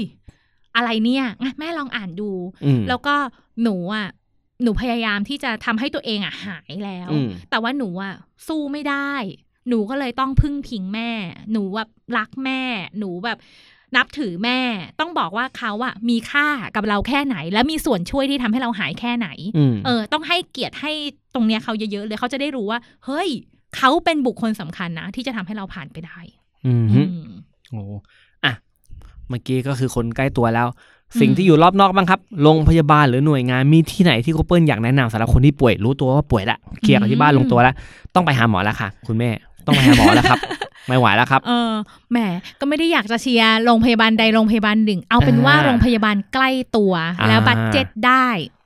[0.77, 2.31] อะไรเนี่ยอะแม่ลองอ่านดู
[2.65, 3.15] อืมแล้วก็
[3.63, 4.09] หนูอะ
[4.63, 8.15] หนูพยายามที่จะทำให้ตัวเองอะหายแล้วอืมแต่ว่าหนูอะ
[8.49, 9.13] สู้ไม่ได้
[9.69, 11.11] หนูก็เลยต้องพึ่งพิงแม่
[11.53, 12.61] หนูแบบรักแม่
[12.99, 13.39] หนูแบบ
[13.97, 14.59] นับถือแม่
[15.01, 20.93] ต้องบอกว่าเขาอะมีค่ากับเราแค่ไหน และมีส่วนช่วยที่ทำให้เราหายแค่ไหนอืมเออ ต้องให้เกียรติให้
[21.35, 23.29] ตรงเนี้ยเขาเยอะๆเลยเขาจะได้รู้ว่า เฮ้ย
[23.77, 26.19] เขาเป็นบุคคลสำคัญนะ ที่จะทำให้เราผ่านไปได้
[26.67, 27.31] อืมอืม
[27.71, 27.83] โอ้
[28.45, 28.53] อะ
[29.29, 30.69] เมื่อกี้ก็คือคนใกล้ตัวแล้ว
[31.13, 37.75] อืมสิ่งที่อยู่รอบนอกบ้างครับโรงพยาบาลหรือหน่วยงานมีที่ไหนที่ครูเปิ้ลอยากแนะนำสำหรับคนที่ป่วยรู้ตัวว่าป่วยละ clear กับที่บ้านลงตัวแล้ว
[38.15, 39.31] ต้องไปหาหมอแล้วค่ะ คุณแม่
[39.67, 40.39] ต้องไปหาหมอแล้วครับ
[40.89, 41.73] ไม่ไหวแล้วครับ เออ
[42.11, 42.19] แหม
[42.61, 48.64] ก็ไม่ได้อยากจะเชียร์โรงพยาบาลใดโรงพยาบาลหนึ่ง เอาเป็นว่าอ่าโรงพยาบาลใกล้ตัวอ่าแล้ว budget ได้อ่า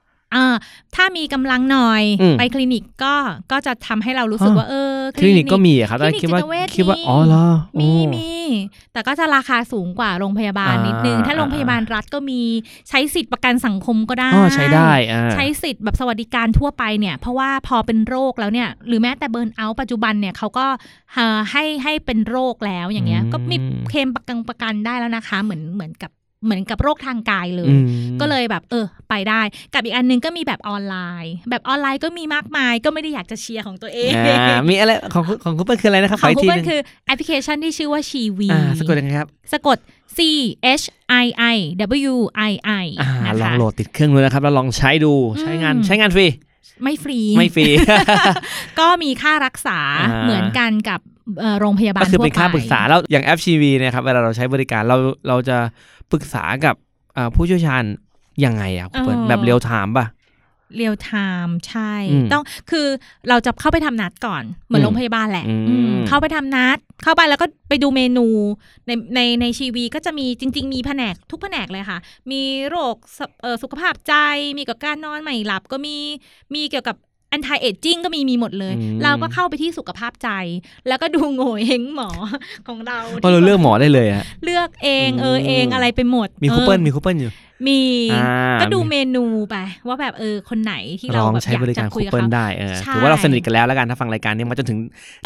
[0.95, 3.15] ถ้ามีกำลังหน่อยอืมไปคลินิกก็
[3.53, 7.47] ก็จะทำให้เรารู้สึกฮะว่าเออคลินิกก็มีอะครับคลินิกคิดว่าจิตเวชคิดว่ามีอ๋อเหรอ
[7.81, 8.33] มีโอ้มี
[8.93, 12.41] แต่ก็จะราคาสูงกว่าโรงพยาบาลอ่านินิดนึง ถ้าโรงพยาบาลรัฐก็มี
[12.89, 20.67] ใช้สิทธิ์ประกันสังคมก็ได้อ๋อใช้ได้อ่าใช้สิทธิ์แบบสวัสดิการทั่วไปเนี่ย เพราะว่าพอเป็นโรคแล้วเนี่ย หรือแม้แต่เบิร์นเอาท์ปัจจุบันเนี่ยเขาก็
[21.15, 23.57] เอ่อให้ให้เป็นโรคแล้วอย่างเงี้ยอืมก็มี
[23.89, 26.11] เคลมประกันประกันได้แล้วนะคะ เหมือนเหมือนกับ
[26.45, 27.87] เหมือนกับโรคทางกายเลยอืม
[28.21, 29.41] ก็เลยแบบเออ ไปได้
[29.75, 39.79] กับอีกอันนึงก็มีแบบออนไลน์ แบบออนไลน์ก็มีมากมาย ก็ไม่ได้อยากจะเชียร์ของตัวเองอ่ามีอะไรของคุณของคุณเปิ้ลคืออะไรนะครับขออีกทีหนึ่ง ของคุณเปิ้ลคือแอปพลิเคชันที่ชื่อว่าชีวีอ่าสะกดยังไงครับ สะกด
[40.17, 40.19] C
[40.81, 40.85] H
[41.25, 41.57] I I
[42.13, 42.15] W
[42.51, 46.27] I I อ่านะลองคะโหลดติดเครื่องดูนะครับ แล้วลองใช้ดูใช้งานอืมใช้งานฟรี
[46.83, 47.67] ไม่ฟรีไม่ฟรี
[48.81, 51.01] ก็มีค่ารักษาอ่าเหมือนกันกับ
[51.41, 54.97] เอ่อโรงพยาบาลก็คือทั่วเป็นค่าไปปรึกษาแล้วอย่างแอปชีวีเนี่ยครับเวลาเราใช้บริการเรา
[55.29, 55.57] เราจะ
[56.11, 56.77] ปรึกษากับ
[57.17, 57.83] อ่าผู้เชี่ยวชาญ
[58.45, 60.07] ยังไงอะคุณเปิ้ลแบบ real time ป่ะ
[60.77, 62.87] real time ใช่อืมต้องคือ
[63.29, 68.27] เราจะเข้าไปทำนัดก่อน เหมือนอืมโรงพยาบาลแหละอืมอืมเข้าไปทำนัด เข้าไปแล้วก็ไปดูเมนู
[68.87, 71.99] ในในในชีวีก็จะมีจริง ๆ มีแผนกทุกแผนกเลยค่ะ
[72.31, 74.15] มีโรคสเอ่อสุขภาพใจ
[74.57, 75.97] มีเกี่ยวกับการนอนไม่หลับ ก็มี
[76.55, 76.97] มีเกี่ยวกับ
[77.35, 80.29] anti aging ก็มีมีหมดเลยอืมเราก็เข้าไปที่สุขภาพใจ
[80.89, 82.11] แล้วก็ดูโหงวเฮ้งหมอ
[82.69, 87.33] ของเราเพราะเราเลือกหมอได้เลยอะเลือกเองอืมเออเองอะไรไปหมด มีครูเปิ้ลออมีครูเปิ้ลอยู่
[87.67, 87.81] มี
[88.13, 89.57] อ่าก็ดูเมนูไป
[89.89, 94.79] ว่าแบบเออคนไหนที่ลเราองแบบใช้อยากบริจะการคุคูยกับเปิลเขาได้เออใช่ถือว่าเราสนิทกันแล้วแล้วกันถ้าฟังรายการนี้มาจนถึง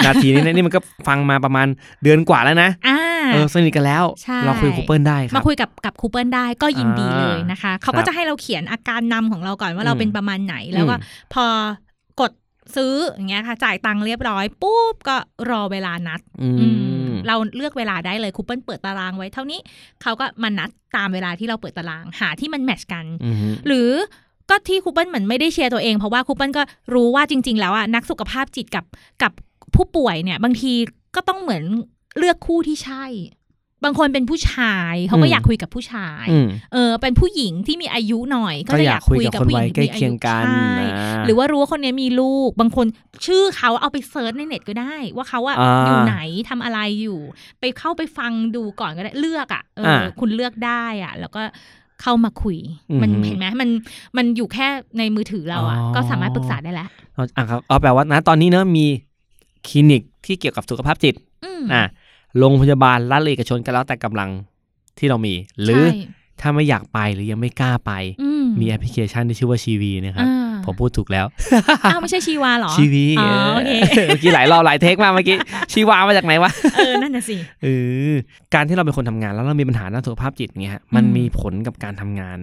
[0.05, 1.66] นาทีนี้เนี่ยนี่มันก็ฟังมาประมาณ
[2.03, 2.98] เดือนกว่าแล้วนะอ่า
[3.32, 11.91] เออสนิทกันแล้วใช่เราคุยคูเปิลได้ครัมาบคุยกับกับคูเปิลได้ก็ยินดีอ่าเลยนะคะ เขาครัก็บจะให้เราเขียนอาการนำของเราก่อนว่าเราอืมเป็นประมาณไหนแล้วก็อืมพอกด
[12.76, 15.16] ซื้ออย่างเงี้ยค่ะ จ่ายตังค์เรียบร้อยปุ๊บก็
[15.50, 16.66] รอเวลานัดอือื
[17.08, 19.60] มมเราเลือกเวลาได้เลยคูเปิลเปิดตารางไว้เท่านี้
[20.02, 23.36] เขาก็มานัดตามเวลาที่เราเปิดตารางหาที่มันแมทชกันอืม
[23.66, 23.90] หรือ
[24.50, 26.62] ก็ที่คูเปิลเหมือนไม่ได้เชียร์ตัวเอง เพราะว่าคูเปิลก็
[26.94, 28.84] รู้ว่าจริง ๆ แล้วอะนักสุขภาพจิตกับ
[29.22, 29.32] กับ
[29.74, 30.72] ผู้ป่วยเนี่ย บางที
[31.14, 31.64] ก็ต้องเหมือน
[32.18, 33.04] เลือกคู่ที่ใช่
[33.85, 42.87] บางคนเป็นผู้ชายเขาก็อืมอยากคุยกับผู้ชายอืมเออ เป็นผู้หญิงที่มีอายุหน่อย ก็ก็จะอยากกอายคุคุยยกับกับคนผู้หวัญิยงใกล้มีอาเคียยุงกันใช่อ่าหรือว่ารู้ว่าคนนี้มีลูก บางคน
[43.26, 46.16] ชื่อเขาเอาไปเซิร์ชในเน็ตก็ได้ ว่าเขาอะอ่าอยู่ไหน
[46.49, 47.20] ทำอะไรอยู่
[47.61, 51.43] ไปเข้าไปฟังดูก่อนก็ได้เลือกอะเอออาคุณเลือกได้อะแล้วก็
[52.03, 52.59] เข้ามาคุย
[53.03, 53.68] มันอือหือเห็นไหมมัน
[54.16, 54.66] มันอยู่แค่
[54.99, 58.87] ในมือถือเราอะอ๋อก็สามารถปรึกษาได้แล้วเอาอะครับเอาแปลว่านะตอนนี้เนอะมี
[59.68, 61.14] คลินิกที่เกี่ยวกับสุขภาพจิต
[61.45, 61.85] อืมอะ
[62.39, 64.30] โรงพยาบาลรัฐหรือเอกชนก็แล้วแต่กำลัง
[64.99, 65.99] ที่เรามี หรือใช่
[66.41, 71.26] ถ้าไม่อยากไปหรือยังไม่กล้าไปอืมมีแอปพลิเคชันที่ชื่อว่าชีวีนะครับอ่าผมพูดถูกแล้ว
[71.85, 75.37] อ้าวไม่ใช่ชีวาเหรอชีวีอ๋อโอเคเออเมื่อกี้หลายรอบหลายเทคมากเมื่อกี้
[75.72, 77.66] ชีวามาจากไหนวะเออนั่นน่ะสิเอ
[78.11, 78.12] อ
[78.55, 82.39] การที่เราเป็นคนทำงานแล้วเรามีปัญหาด้านสุขภาพจิตเงี้ยฮะมันอืมมีผลกับการทำงาน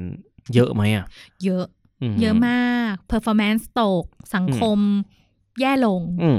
[0.53, 1.05] เยอะไหมอะ
[1.43, 1.65] เยอะ
[2.11, 4.03] มเยอะมาก performance ตก
[4.35, 4.79] สังคม
[5.59, 6.37] แย่ลงอืม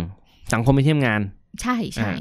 [0.53, 1.21] สังคมไม่ใช่ทำงาน
[1.63, 2.13] ใช่ใช่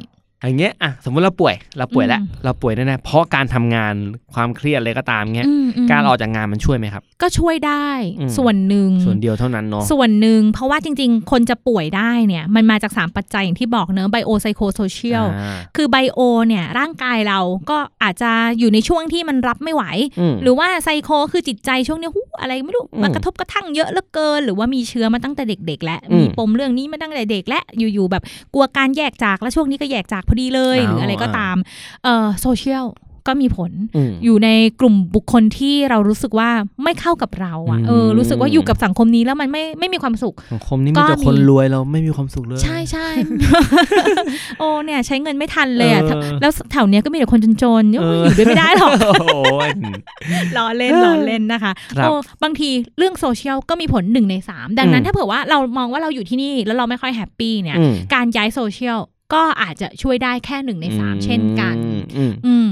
[0.42, 3.94] อ่าอย่างเงี้ยอะสมมติเราป่วยเราป่วยแล้วอืมเราป่วยแน่ๆเพราะการทำงาน
[4.34, 7.88] ความเครียดอะไรก็ตามเงี้ยอืมอืมการออกจากงานมันช่วยไหมครับ ก็ช่วยได้
[8.20, 19.84] อืมส่วนหนึ่งส่วนเดียวเท่านั้นเนาะส่วนหนึ่งเพราะว่าจริง ๆ คนจะป่วยได้เนี่ย มันมาจาก 3 ปัจจัยอย่างที่บอกเนอะไบโอไซโคโซเชียลอ่าคือไบโอเนี่ยร่างกายเราก็อาจจะอยู่ในช่วงที่มันรับไม่ไหว
[20.20, 28.24] อืมหรือว่าไซโคคือจิตใจช่วงเนี้ยหูอะไรไม่รู้อืมมากระทบกระทั่งเยอะเหลือเกิน หรือว่ามีเชื้อมาตั้งแต่เด็ก ๆ และอืมมีปมเรื่องนี้มาตั้งแต่เด็กและอยู่ๆแบบ
[28.54, 31.56] กลัวการแยกจากแล้วช่วงนี้ก็แยกจากพอดีเลยเอาหรืออะไรก็ตาม
[32.04, 32.88] เอ่อโซเชียล
[33.28, 34.50] ก็มีผลอืมอยู่ใน
[34.80, 36.50] กลุ่มบุคคลที่เรารู้สึกว่า
[36.84, 43.08] ไม่เข้ากับเราอะอืมเออรู้สึกว่าอยู่กับสังคมนี้แล้วมันไม่ไม่มีความสุขสังคมนี้มีแต่ก็มีคนรวยเราไม่มีความสุขเลย ใช่ใช่
[44.60, 49.28] โอ้เนี่ย ใช้เงินไม่ทันเลยอะเออแล้วแถวเนี้ยก็มีแต่คนจนๆเนี่ยอยู่ด้วยไม่ได้หรอกโอ้โห
[50.58, 52.14] ล้อเล่นล้อเล่นนะคะครับโอ้
[52.44, 59.00] บางทีเรื่องโซเชียลก็มีผลหนึ่งในสามดังนั้นอืมถ้าเผื่อว่าเรามองว่าเราอยู่ที่นี่แล้วเราไม่ค่อยแฮปปี้เนี่ยอืมการย้ายโซเชียล
[59.34, 62.72] ก็อาจจะช่วยได้แค่หนึ่งในสามเช่นกัน อืมอืมอืม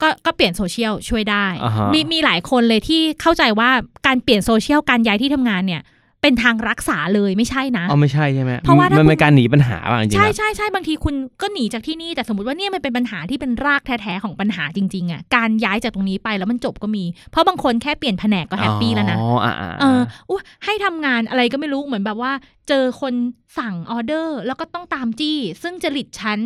[0.00, 3.70] ก็ก็เปลี่ยนโซเชียลช่วยได้อ่าฮะมีมีหลายคนเลยที่เข้าใจว่า
[4.06, 5.82] การเปลี่ยนโซเชียลการย้ายที่ทำงานเนี่ย
[6.22, 20.00] เป็นทางรักษาเลยไม่ใช่นะเอาไม่ใช่ใช่ไหมเพราะว่าถ้ามันคุณเป็นการหนีปัญหาป่ะจริงๆใช่แล้วใช่ใช่บางทีคุณก็หนีจากที่นี่แต่สมมติว่าเนี่ยมันเป็นปัญหาที่เป็นรากแท้ๆของปัญหาจริงๆอะการย้ายจากตรงนี้ไปแล้วมันจบก็มี เพราะบางคนแค่เปลี่ยนแผนกก็แฮปปี้แล้วนะอ๋ออ่าอ่าเออ
[20.30, 22.32] อุ๊ยให้ทำงานอะไรก็ไม่รู้เหมือนแบบว่า
[22.68, 23.14] เจอคน
[23.58, 26.38] สั่งออเดอร์ แล้วก็ต้องตามจี้ ซึ่งจริตฉัน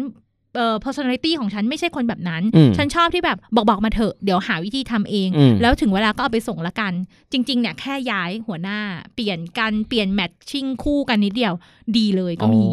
[0.56, 6.92] เอ่อ personality ของฉันไม่ใช่คนแบบนั้นอืมฉันชอบที่แบบบอกบอกมาเถอะ เดี๋ยวหาวิธีทำเองอืมแล้วถึงเวลาก็เอาไปส่งละกัน
[7.32, 8.78] จริง ๆ เนี่ยแค่ย้ายหัวหน้า
[9.14, 11.54] เปลี่ยนกัน เปลี่ยน matching คู่กันนิดเดียว
[11.98, 12.66] ดีเลยก็มี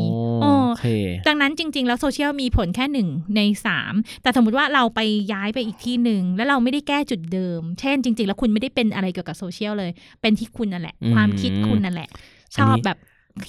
[0.44, 0.86] อ๋อโอเค
[1.28, 5.00] ดังนั้นจริง ๆ แล้วโซเชียลมีผลแค่หนึ่งในสามแต่สมมติว่าเราไป
[5.34, 12.10] ย้ายไปอีกที่หนึ่ง แล้วเราไม่ได้แก้จุดเดิม เช่น จริง ๆ แล้วคุณไม่ได้เป็นอะไรเกี่ยวกับโซเชียลเลย เป็นที่คุณนั่นแหละอืมความคิดคุณนั่นแหละ
[12.56, 12.98] ชอันอบนี้แบบ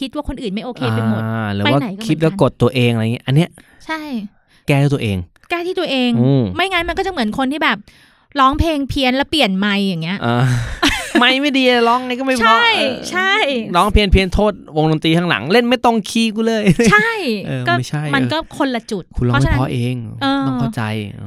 [0.00, 3.50] คิดว่าคนอื่นไม่โอเคไปหมดอ่าหรือไปว่าไหนก็เหมือนกันคิดแล้วกดตัวเองอะไรเงี้ยอันเนี้ย
[3.86, 4.00] ใช่
[4.66, 5.16] แก้ด้วยตัวเอง
[5.50, 7.78] แก้ที่ตัวเองอืมไม่งั้นมันก็จะเหมือนคนที่แบบ
[8.40, 10.38] ร้องเพลงเพี้ยนแล้วเปลี่ยนไมค์อย่างเงี้ยอ่า
[11.20, 13.32] ไม่ไม่ดีร้องไงก็ไม่เพราะใช่เออใช่
[13.76, 17.12] ร้องเพี้ยนเพี้ยนโทษวงดนตรีข้างหลัง เล่นไม่ตรงคีย์กูเลย ใช่
[17.46, 20.82] เออก็ไม่ใช่มันเออก็คนละจุดคุณร้องเพราะไม่ฉะนั้นเพราะเองเออต้องเข้าใจ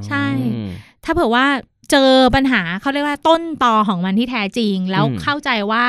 [0.08, 0.70] ใช่อืม
[1.04, 1.46] ถ้าเผื่อว่า
[1.92, 5.84] เจอปัญหาเขาเรียกว่าต้นตอของมันที่แท้จริง แล้วอืมเข้าใจว่า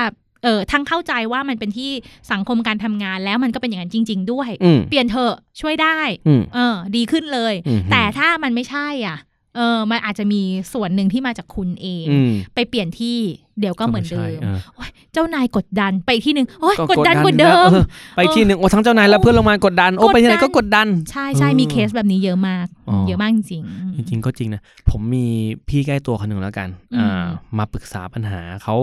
[0.45, 1.91] เออทั้งเข้าใจว่ามันเป็นที่
[2.33, 9.19] สังคมการทำงานแล้วมันก็เป็นอย่างนั้นจริง ๆ ด้วยอืมเปลี่ยนเถอะช่วยได้อืมเออ ดีขึ้นเลยอืมแต่ถ้ามันไม่ใช่อะ
[9.57, 13.17] เออมันอาจจะมีส่วนหนึ่งที่มาจากคุณเองอืมไปเปลี่ยนที่
[13.61, 17.85] เดี๋ยวก็เหมือนเดิมไใช่ออโอ๊ยเจ้านายกดดันไปอีกที่หนึ่งโอ้ยก็กดดันกว่าเดิแล้วมออ
[18.17, 25.27] ไปที่หนึ่งโอ้ทั้งเจ้านายและเพื่อนลงมากดดัน โอ้กดดันไปที่ไหนก็กดดัน ใช่ใช่เออมีเคสแบบนี้เยอะมากอ๋อเยอะมากจริงๆอืมจริงๆก็จริงนะ ผมมี
[25.69, 27.27] พี่ใกล้ตัวคนหนึ่งแล้วกันอืมอ่า
[27.59, 28.77] มาปรึกษาปัญหาเขา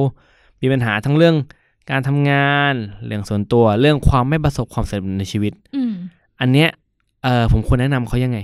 [0.61, 1.35] มีปัญหาทั้งเรื่อง
[1.91, 2.73] การทำงาน
[3.05, 5.93] เรื่องส่วนตัวเรื่องความไม่ประสบความสำเร็จในชีวิตอืม
[6.41, 6.69] อันเนี้ย
[7.23, 8.39] เออผมควรแนะนำเขายังไง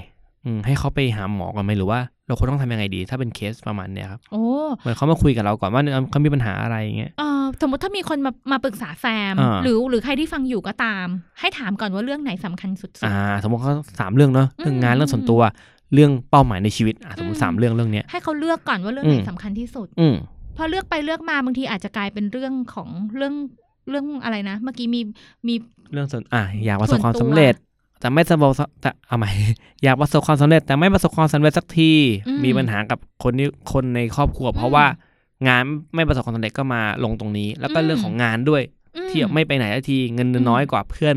[0.45, 4.43] อืมให้เขาไปหาหมอก่อนไหมหรือว่า เราควรต้องทำยังไงดี ถ้าเป็นเคสประมาณเนี้ยครับโอ้
[4.78, 11.07] เหมือนเขามาคุยกับเราก่อนว่าเออเขามีปัญหาอะไรอย่างเงี้ยเออสมมติถ้ามีคนมามาปรึกษาแฟมอ่าหรือหรือใครที่ฟังอยู่ก็ตาม
[11.39, 15.41] ให้ถามก่อนว่าเรื่องไหนสำคัญสุดอ่า สมมติเขาสามเรื่องเนาะเรื่องงานอืมเรื่องส่วนตัว
[15.93, 23.36] เรื่องเป้าหมายในชีวิตอ่าสมมติอืมสามเรื่องเรื่องเนี้ยๆให้เขาเลือกก่อนว่าเรื่องไหนอืมสำคัญที่สุด อืมพ อเลือกไปเลือกมาบางทีอาจจะกลายเป็นเรื่องของเรื่อง
[23.89, 25.01] เรื่องอะไรนะ เมื่อกี้มี
[25.47, 25.55] มี
[25.93, 27.55] เรื่องส่วนอะอยากประสบส่วนความตัวสำเร็จ
[27.99, 28.51] แต่ไม่สำเร็จ
[28.82, 29.30] แต่เอาใหม่
[29.84, 31.91] อยากประสบความสำเร็จ แต่ไม่ประสบความสำเร็จสักที
[32.28, 34.86] อืมมีปัญหากับคนที่คนในครอบครัว เพราะว่า
[35.47, 35.64] งาน
[35.95, 38.62] ไม่ประสบความสำเร็จก็มาลงตรงนี้ แล้วก็อืมเรื่องของงานด้วย
[38.95, 41.16] อืมที่ไม่ไปไหนสักทีเงินเดือนอืมน้อยกว่าเพื่อน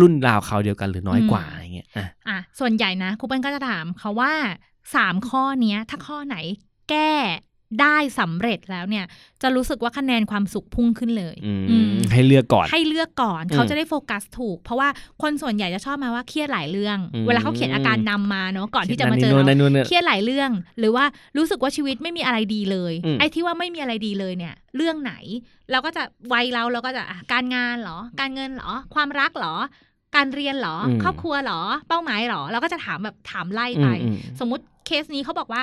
[0.00, 4.32] รุ่นราวเขาวเดียวกันหรือน้อยกว่าอืมอะไรเงี้ยอะอะส่วนใหญ่นะครูเปิ้ลก็จะถามเขาว่า
[4.94, 6.36] สามข้อเนี้ย ถ้าข้อไหน
[6.90, 7.12] แก้
[7.80, 9.04] ได้สำเร็จแล้วเนี่ย
[9.42, 14.88] จะรู้สึกว่าคะแนนความสุขพุ่งขึ้นเลยอืมอืมให้เลือกก่อน ให้เลือกก่อนอืมเขาจะได้โฟกัสถูก เพราะว่า
[15.22, 21.04] คนส่วนใหญ่จะชอบมาว่าเครียดหลายเรื่องอืมเวลาเขาเขียนอาการนำมาเนาะก่อนที่จะมาเจอนั่นเรานี่นู่นเนี่ยเครียดหลายเรื่อง หรือว่า
[21.36, 25.14] รู้สึกว่าชีวิตไม่มีอะไรดีเลยอืมไอ้ที่ว่าไม่มีอะไรดีเลยเนี่ย เรื่องไหน
[25.70, 26.02] เราก็จะ
[26.32, 29.54] วัยเราเราก็จะอะการงานเหรอ การเงินเหรอ ความรักเหรอ
[30.16, 35.62] การเรียนเหรออืมครอบครัวเหรอ เป้าหมายเหรอ เราก็จะถามแบบถามไล่อืไปมอืมสมมุติเคสนี้เขาบอกว่า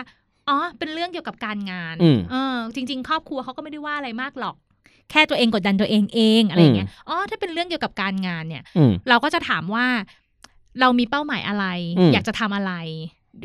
[0.50, 4.56] อ๋อ เป็นเรื่องเกี่ยวกับการงานอืมเออจริง ๆ ครอบครัวเขาก็ไม่ได้ว่าอะไรมากหรอก
[5.12, 9.86] แค่ตัวเองกดดันตัวเองเองอะไรอย่างเงี้ยอ๋อถ้าเป็นเรื่องเกี่ยวกับการงานเนี่ยอืมเราก็จะถามว่า
[10.80, 11.66] เรามีเป้าหมายอะไร
[12.00, 12.74] อืมอยากจะทำอะไร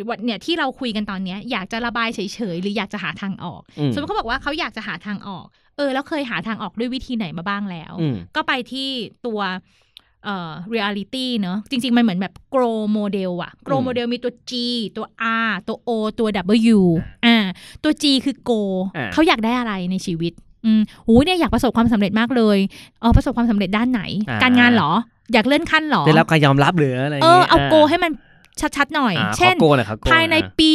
[0.09, 2.21] วันเนี่ยที่เราคุยกันตอนเนี้ยอยากจะระบายเฉ
[2.55, 5.47] ยๆหรืออยากจะหาทางออกอืมสมมติเขาบอกว่าเขาอยากจะหาทางออก
[5.77, 8.89] เออ แล้วเคยหาทางออกด้วยวิธีไหนมาบ้างแล้วอืมก็ไปที่
[9.27, 9.41] ตัว
[10.25, 14.53] เอ่อ reality เนอะจริง ๆ มันเหมือนแบบ grow model อะ grow อืม model มีตัว G
[14.97, 15.07] ตัว
[15.47, 16.29] R ตัว O ตัว
[16.77, 16.79] W
[17.27, 17.37] อ่า
[17.83, 18.61] ตัว G คือ go
[18.97, 20.33] อ่าเขาอยากได้อะไรในชีวิต
[20.67, 22.59] อืมหูยเนี่ยอยากประสบความสำเร็จมากเลย
[23.01, 24.93] เออประสบความสำเร็จด้านไหนอ่าการงานเหรอ
[25.33, 28.13] อยากเลื่อนขั้นเหรอได้รับการยอมรับหรืออะไรเอองี้ยเอาโกให้มัน
[28.77, 30.73] ชัดๆหน่อยอ่าเช่นขอโกหน่อยครับโกภายในอะปี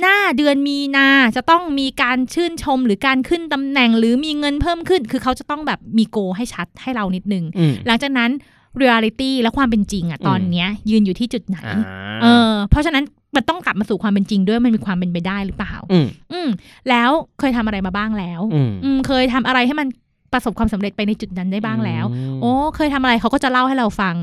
[0.00, 8.30] หน้าเดือนมีนาจะต้องมีการชื่นชมหรือการขึ้นตำแหน่งหรือมีเงินเพิ่มขึ้น คือเขาจะต้องแบบมีโกให้ชัดให้เรานิดนึงอืมหลังจากนั้น
[8.78, 11.78] เรียลิตี้และความเป็นจริงอะตอนเนี้ย ยืนอยู่ที่จุดไหนอ่า
[12.22, 13.04] เออ เพราะฉะนั้น
[13.36, 16.48] มันต้องกลับมาสู่ความเป็นจริงด้วยมันมีความเป็นไปได้หรือเปล่า อืมอืม
[16.88, 19.86] แล้วเคยทำอะไรมาบ้างแล้ว อืมอืมเคยทำอะไรให้มัน
[20.32, 24.14] ประสบความสำเร็จไปในจุดนั้นได้บ้างแล้วโอ้เคยทำอะไรเขาก็จะเล่าให้เราฟัง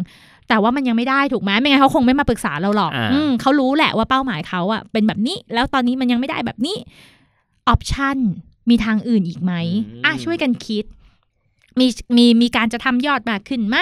[0.50, 6.78] แต่ว่ามันยังไม่ได้ถูกไหมไม่งั้นเขาคงไม่มาปรึกษาเราหรอกอ่าอืมเขารู้แหละว่าเป้าหมายเขาอะเป็นแบบนี้ แล้วตอนนี้มันยังไม่ได้แบบนี้
[7.68, 8.18] option
[8.70, 9.54] มีทางอื่นอีกไหม
[10.06, 10.86] อะช่วยกันคิด
[11.80, 13.78] มีมีมีการจะทำยอดมากขึ้นไหม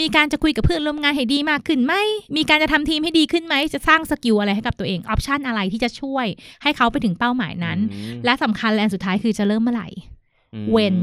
[0.00, 1.94] มีการจะคุยกับเพื่อนร่วมงานให้ดีมากขึ้นไหม
[2.36, 6.26] มีการจะทำทีมให้ดีขึ้นไหม จะสร้าง skill อะไรให้กับตัวเอง option อะไรที่จะช่วย
[6.62, 9.88] ให้เขาไปถึงเป้าหมายนั้นอืมและสำคัญและอันสุดท้ายคือจะเริ่มเมื่อไหร่
[10.54, 10.96] อืม when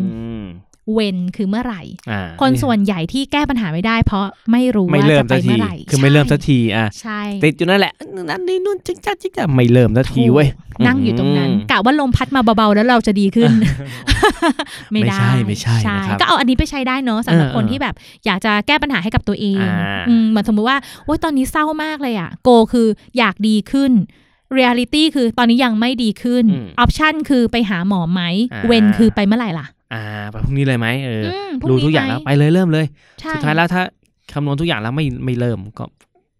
[0.93, 1.81] เวนคือเมื่อไหร่
[2.11, 7.93] อ่าคนส่วนใหญ่ที่แก้ปัญหาไม่ได้ เพราะไม่รู้ไม่ว่าเริ่มจะไปสักทีเมื่อไหร่คือไม่เริ่มสักทีอะใช่ติดอยู่นั่นแหละ
[8.29, 10.47] นั่นนี่นู่นจิ๊กจ๊กจิ๊กจ๊กไม่เริ่มสักทีเว้ย
[10.88, 13.51] นั่งอยู่ตรงนั้นอืมกะว่าลมพัดมาเบาๆแล้วเราจะดีขึ้น
[14.91, 23.91] ไม่ได้ไม่ใช่ไม่ใช่นะครับก็เอาอันนี้ไปใช้ได้เนอะสำหรับเออคนที่แบบ อยากจะแก้ปัญหาให้กับตัวเองอ่าอืมเหมือนสมมติว่าโอ๊ยตอนนี้เศร้ามากเลยอะโกคืออยากดีขึ้น
[24.53, 28.21] เรียลิตี้คือตอนนี้ยังไม่ดีขึ้นอืมออปชันคือไปหาหมอไหม
[28.53, 32.85] อ่าเวนคือไปเมื่อไหร่ล่ะ อ่าไปพรุ่งนี้เลยไหมเอออมพรุ่รู้นี้ทุกอย่างหมแล้วไปเลยเริ่มเลย
[33.21, 33.81] ใช่สุดท้ายแล้วถ้า
[34.33, 35.85] คำนวณทุกอย่างแล้วไม่ไม่เริ่มก็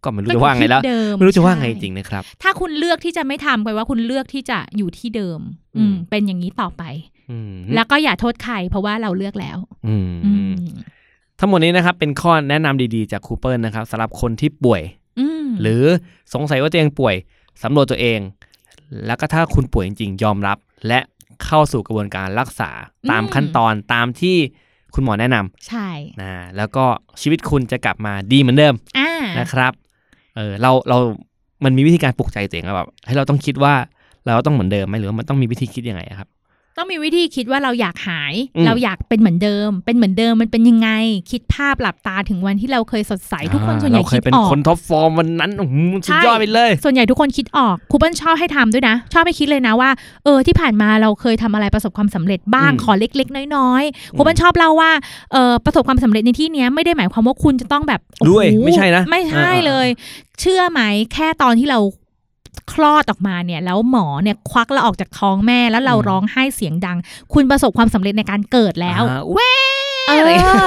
[0.04, 5.40] ก็ไม่รู้ก็จะว่าไงแล้วที่เดิมไม่รู้จะว่าไงใช่จริงนะครับ ถ้าคุณเลือกที่จะไม่ทำแปลว่าคุณเลือกที่จะอยู่ที่เดิม
[5.76, 6.82] อือืมมเป็นอย่างนี้ต่อไป
[7.30, 10.52] อืมแล้วก็อย่าโทษใครเพราะว่าเราเลือกแล้ว อืมอืม
[11.40, 14.82] ทั้งหมดนี้นะครับ เป็นข้อแนะนำดีๆจากครูเปิลนะครับสำหรับคนที่ป่วย
[15.20, 15.82] อืมหรือ
[16.34, 17.14] สงสัยว่าตัวเองป่วย
[17.62, 18.20] สำรวจตัวเอง
[19.06, 21.00] แล้วก็ถ้าคุณป่วยจริงๆยอมรับ และ
[21.44, 22.70] เข้าสู่กระบวนการรักษา
[23.10, 24.36] ตามขั้นตอนตามที่
[24.94, 25.88] คุณหมอแนะนำใช่
[26.20, 26.84] นะแล้วก็
[27.22, 29.72] ชีวิตคุณจะกลับมาดีเหมือนเดิมอ่านะครับ
[30.36, 30.98] เออเราเรา
[31.64, 33.74] มันมีวิธีการปลุกใจตัวเองอะแบบให้เราต้องคิดว่า
[34.24, 36.28] เราต้องเหมือนเดิมไหมหรือว่ามันต้องมีวิธีคิดยังไงอะครับ
[36.78, 40.90] ต้องมีวิธีคิดว่าเราอยากหายอืมเราอยากเป็นเหมือนเดิม เป็นเหมือนเดิมมันเป็นยังไง
[41.30, 45.76] คิดภาพหลับตาถึงวันที่เราเคยสดใสทุกคนส่วนใหญ่คิดออก เราเคยเป็นคน top form วันนั้นโอ้โห
[46.06, 49.90] สุดยอดไปเลย ส่วนใหญ่ทุกคนคิดออกครูเปิ้ลชอบให้ทำด้วยนะ ชอบให้คิดเลยนะว่า
[50.24, 54.92] เออที่ผ่านมาเราเคยทำอะไรประสบความสำเร็จบ้างอืมขอเล็ก ๆ น้อยๆครูเปิ้ลชอบเล่าว่า
[55.32, 59.88] เออประสบความสำเร็จในที่เนี้ยไม่ได้หมายความว่าคุณจะต้องแบบโอ้โหด้วยไม่ใช่นะ ไม่ใช่อ่าๆเลย
[60.40, 60.80] เชื่อไหม
[61.12, 61.78] แค่ตอนที่เรา
[62.72, 66.98] คลอดออกมาเนี่ยแล้วหมอเนี่ยควักเราออกจากท้องแม่แล้วเราร้องไห้เสียงดัง
[67.34, 69.50] คุณประสบความสำเร็จในการเกิดแล้วอ่าเว้
[70.08, 70.66] เออ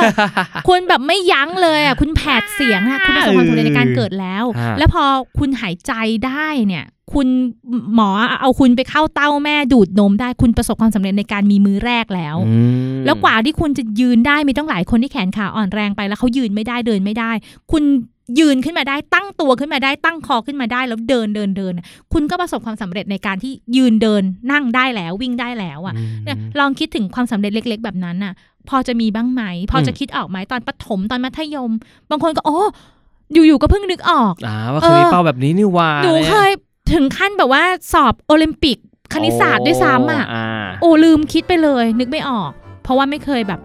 [0.68, 5.04] คุณแบบไม่ยั้งเลยอะคุณแผดเสียงอะคุณประสบความสำเร็จในการเกิดแล้วฮะแล้วพอ
[5.40, 5.94] คุณหายใจ
[6.26, 7.28] ได้เนี่ยคุณ
[7.96, 8.10] หมอ
[8.42, 12.60] เอาคุณไปเข้าเต้าแม่ดูดนมได้คุณประสบความสำเร็จในการมีมือแรกแล้วอื
[12.98, 17.32] มแล้วกว่าที่คุณจะยืนได้มีต้องหลายคนที่แขนขาอ่อนแรงไปแล้วเขายืนไม่ได้เดินไม่ได้
[17.72, 17.84] คุณ
[18.40, 28.34] ยืนขึ้นมาได้ตั้งตัวขึ้นมาได้ตั้งคอขึ้นมาได้แล้วเดินเดินเดินน่ะคุณก็ประสบความสำเร็จในการที่ยืนเดินนั่งได้แล้ววิ่งได้แล้วอะอืมเนี่ยลองคิดถึงความสำเร็จเล็ก ๆ แบบนั้นน่ะ
[28.70, 31.72] พอจะมีบ้างไหม พอจะอืมคิดออกไหมตอนประถมตอนมัธยม
[32.10, 32.58] บางคนก็โอ้
[33.34, 36.52] อยู่ๆก็เพิ่งนึกออกอ่าว่าเคยมีเออเป้าแบบนี้นี่ว่าหนูอะไรเคย
[36.94, 37.64] ถึงขั้นแบบว่า
[37.94, 38.78] สอบโอลิมปิก
[39.14, 40.46] คณิตศาสตร์ด้วยซ้ำอะอ่า
[40.82, 42.52] โอ้ลืมคิดไปเลย นึกไม่ออก
[42.84, 43.60] เพราะว่าไม่เคยแบบ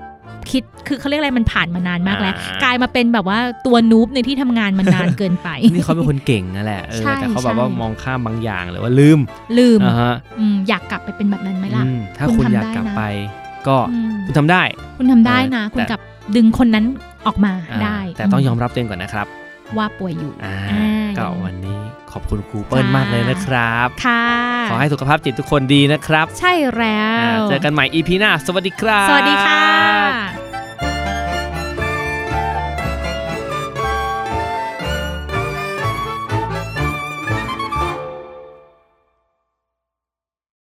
[0.50, 9.18] คิดคือเขาเรียกอะไรมันผ่านมานานมากแล้วอ่ากลายมาเป็นแบบว่าตัวนูบในที่ทำงานมันนานเกินไป นี่เขาเป็นคนเก่งนั่นแหละเออใช่แต่เขาแบบว่าใช่มองข้ามบางอย่างหรือว่าลืม
[9.58, 13.02] ลืมอ่าฮะอืมอยากกลับไปเป็นแบบนั้นไหมล่ะอืมถ้าคุณคุณทำอยากได้กลับนะไป
[13.68, 14.62] ก็อืมคุณทำได้
[14.98, 16.00] คุณทำได้นะเออคุณแต่กลับ
[16.36, 16.84] ดึงคนนั้น
[17.26, 19.26] ออกมาอ่าได้ แต่ต้องยอมรับตัวเองก่อนนะครับ
[19.76, 21.80] ว่าป่วยอยู่อ่าอ่าก็อย่างวันนี้
[22.16, 24.24] ขอบคุณครูเปิ้ลค่ะมากเลยนะครับ ค่ะ
[24.70, 30.45] ขอให้สุขภาพจิตทุกคนดีนะครับ ใช่แล้อ่าวเจอกันใหม่ EP หน้า สวัสดีครับ สวัสดีค่ะ